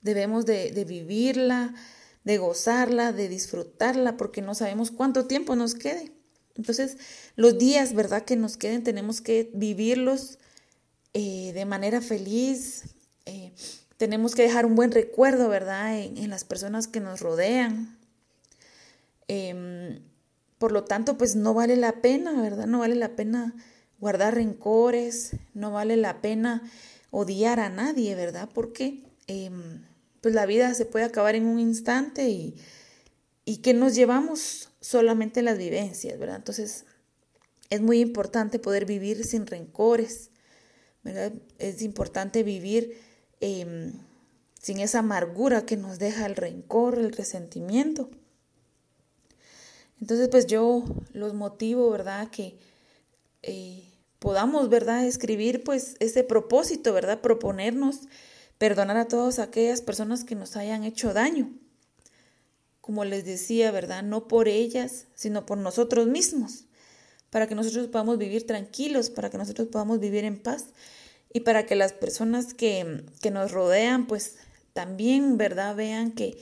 [0.02, 1.76] debemos de, de, vivirla,
[2.24, 6.14] de gozarla, de disfrutarla, porque no sabemos cuánto tiempo nos quede.
[6.58, 6.98] Entonces
[7.36, 8.24] los días, ¿verdad?
[8.24, 10.40] Que nos queden tenemos que vivirlos
[11.14, 12.84] eh, de manera feliz.
[13.26, 13.52] Eh,
[13.98, 15.98] tenemos que dejar un buen recuerdo, ¿verdad?
[15.98, 17.98] en las personas que nos rodean.
[19.28, 20.00] Em,
[20.58, 22.68] por lo tanto, pues no vale la pena, ¿verdad?
[22.68, 23.54] No vale la pena
[24.00, 26.70] guardar rencores, no vale la pena
[27.12, 28.50] odiar a nadie, ¿verdad?
[28.54, 29.82] Porque em,
[30.22, 32.56] pues la vida se puede acabar en un instante y,
[33.46, 36.38] y que nos llevamos solamente las vivencias, ¿verdad?
[36.38, 36.86] Entonces,
[37.70, 40.30] es muy importante poder vivir sin rencores,
[41.04, 41.34] ¿verdad?
[41.58, 43.00] Es importante vivir
[43.40, 43.94] em,
[44.62, 48.10] sin esa amargura que nos deja el rencor, el resentimiento.
[50.00, 52.30] Entonces, pues yo los motivo, ¿verdad?
[52.30, 52.58] Que
[53.44, 53.84] eh,
[54.20, 55.06] podamos, ¿verdad?
[55.06, 57.22] Escribir, pues, ese propósito, ¿verdad?
[57.22, 58.02] Proponernos
[58.58, 61.52] perdonar a todas aquellas personas que nos hayan hecho daño.
[62.88, 64.02] Como les decía, ¿verdad?
[64.02, 66.64] No por ellas, sino por nosotros mismos.
[67.30, 70.68] Para que nosotros podamos vivir tranquilos, para que nosotros podamos vivir en paz
[71.34, 74.38] y para que las personas que, que nos rodean, pues
[74.72, 75.76] también, ¿verdad?
[75.76, 76.38] Vean que,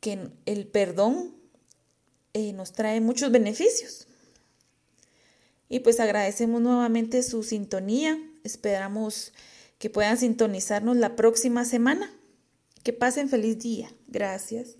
[0.00, 1.34] que el perdón
[2.32, 4.06] eh, nos trae muchos beneficios.
[5.68, 8.18] Y pues agradecemos nuevamente su sintonía.
[8.44, 9.34] Esperamos
[9.76, 12.10] que puedan sintonizarnos la próxima semana.
[12.82, 13.92] Que pasen feliz día.
[14.08, 14.76] Gracias.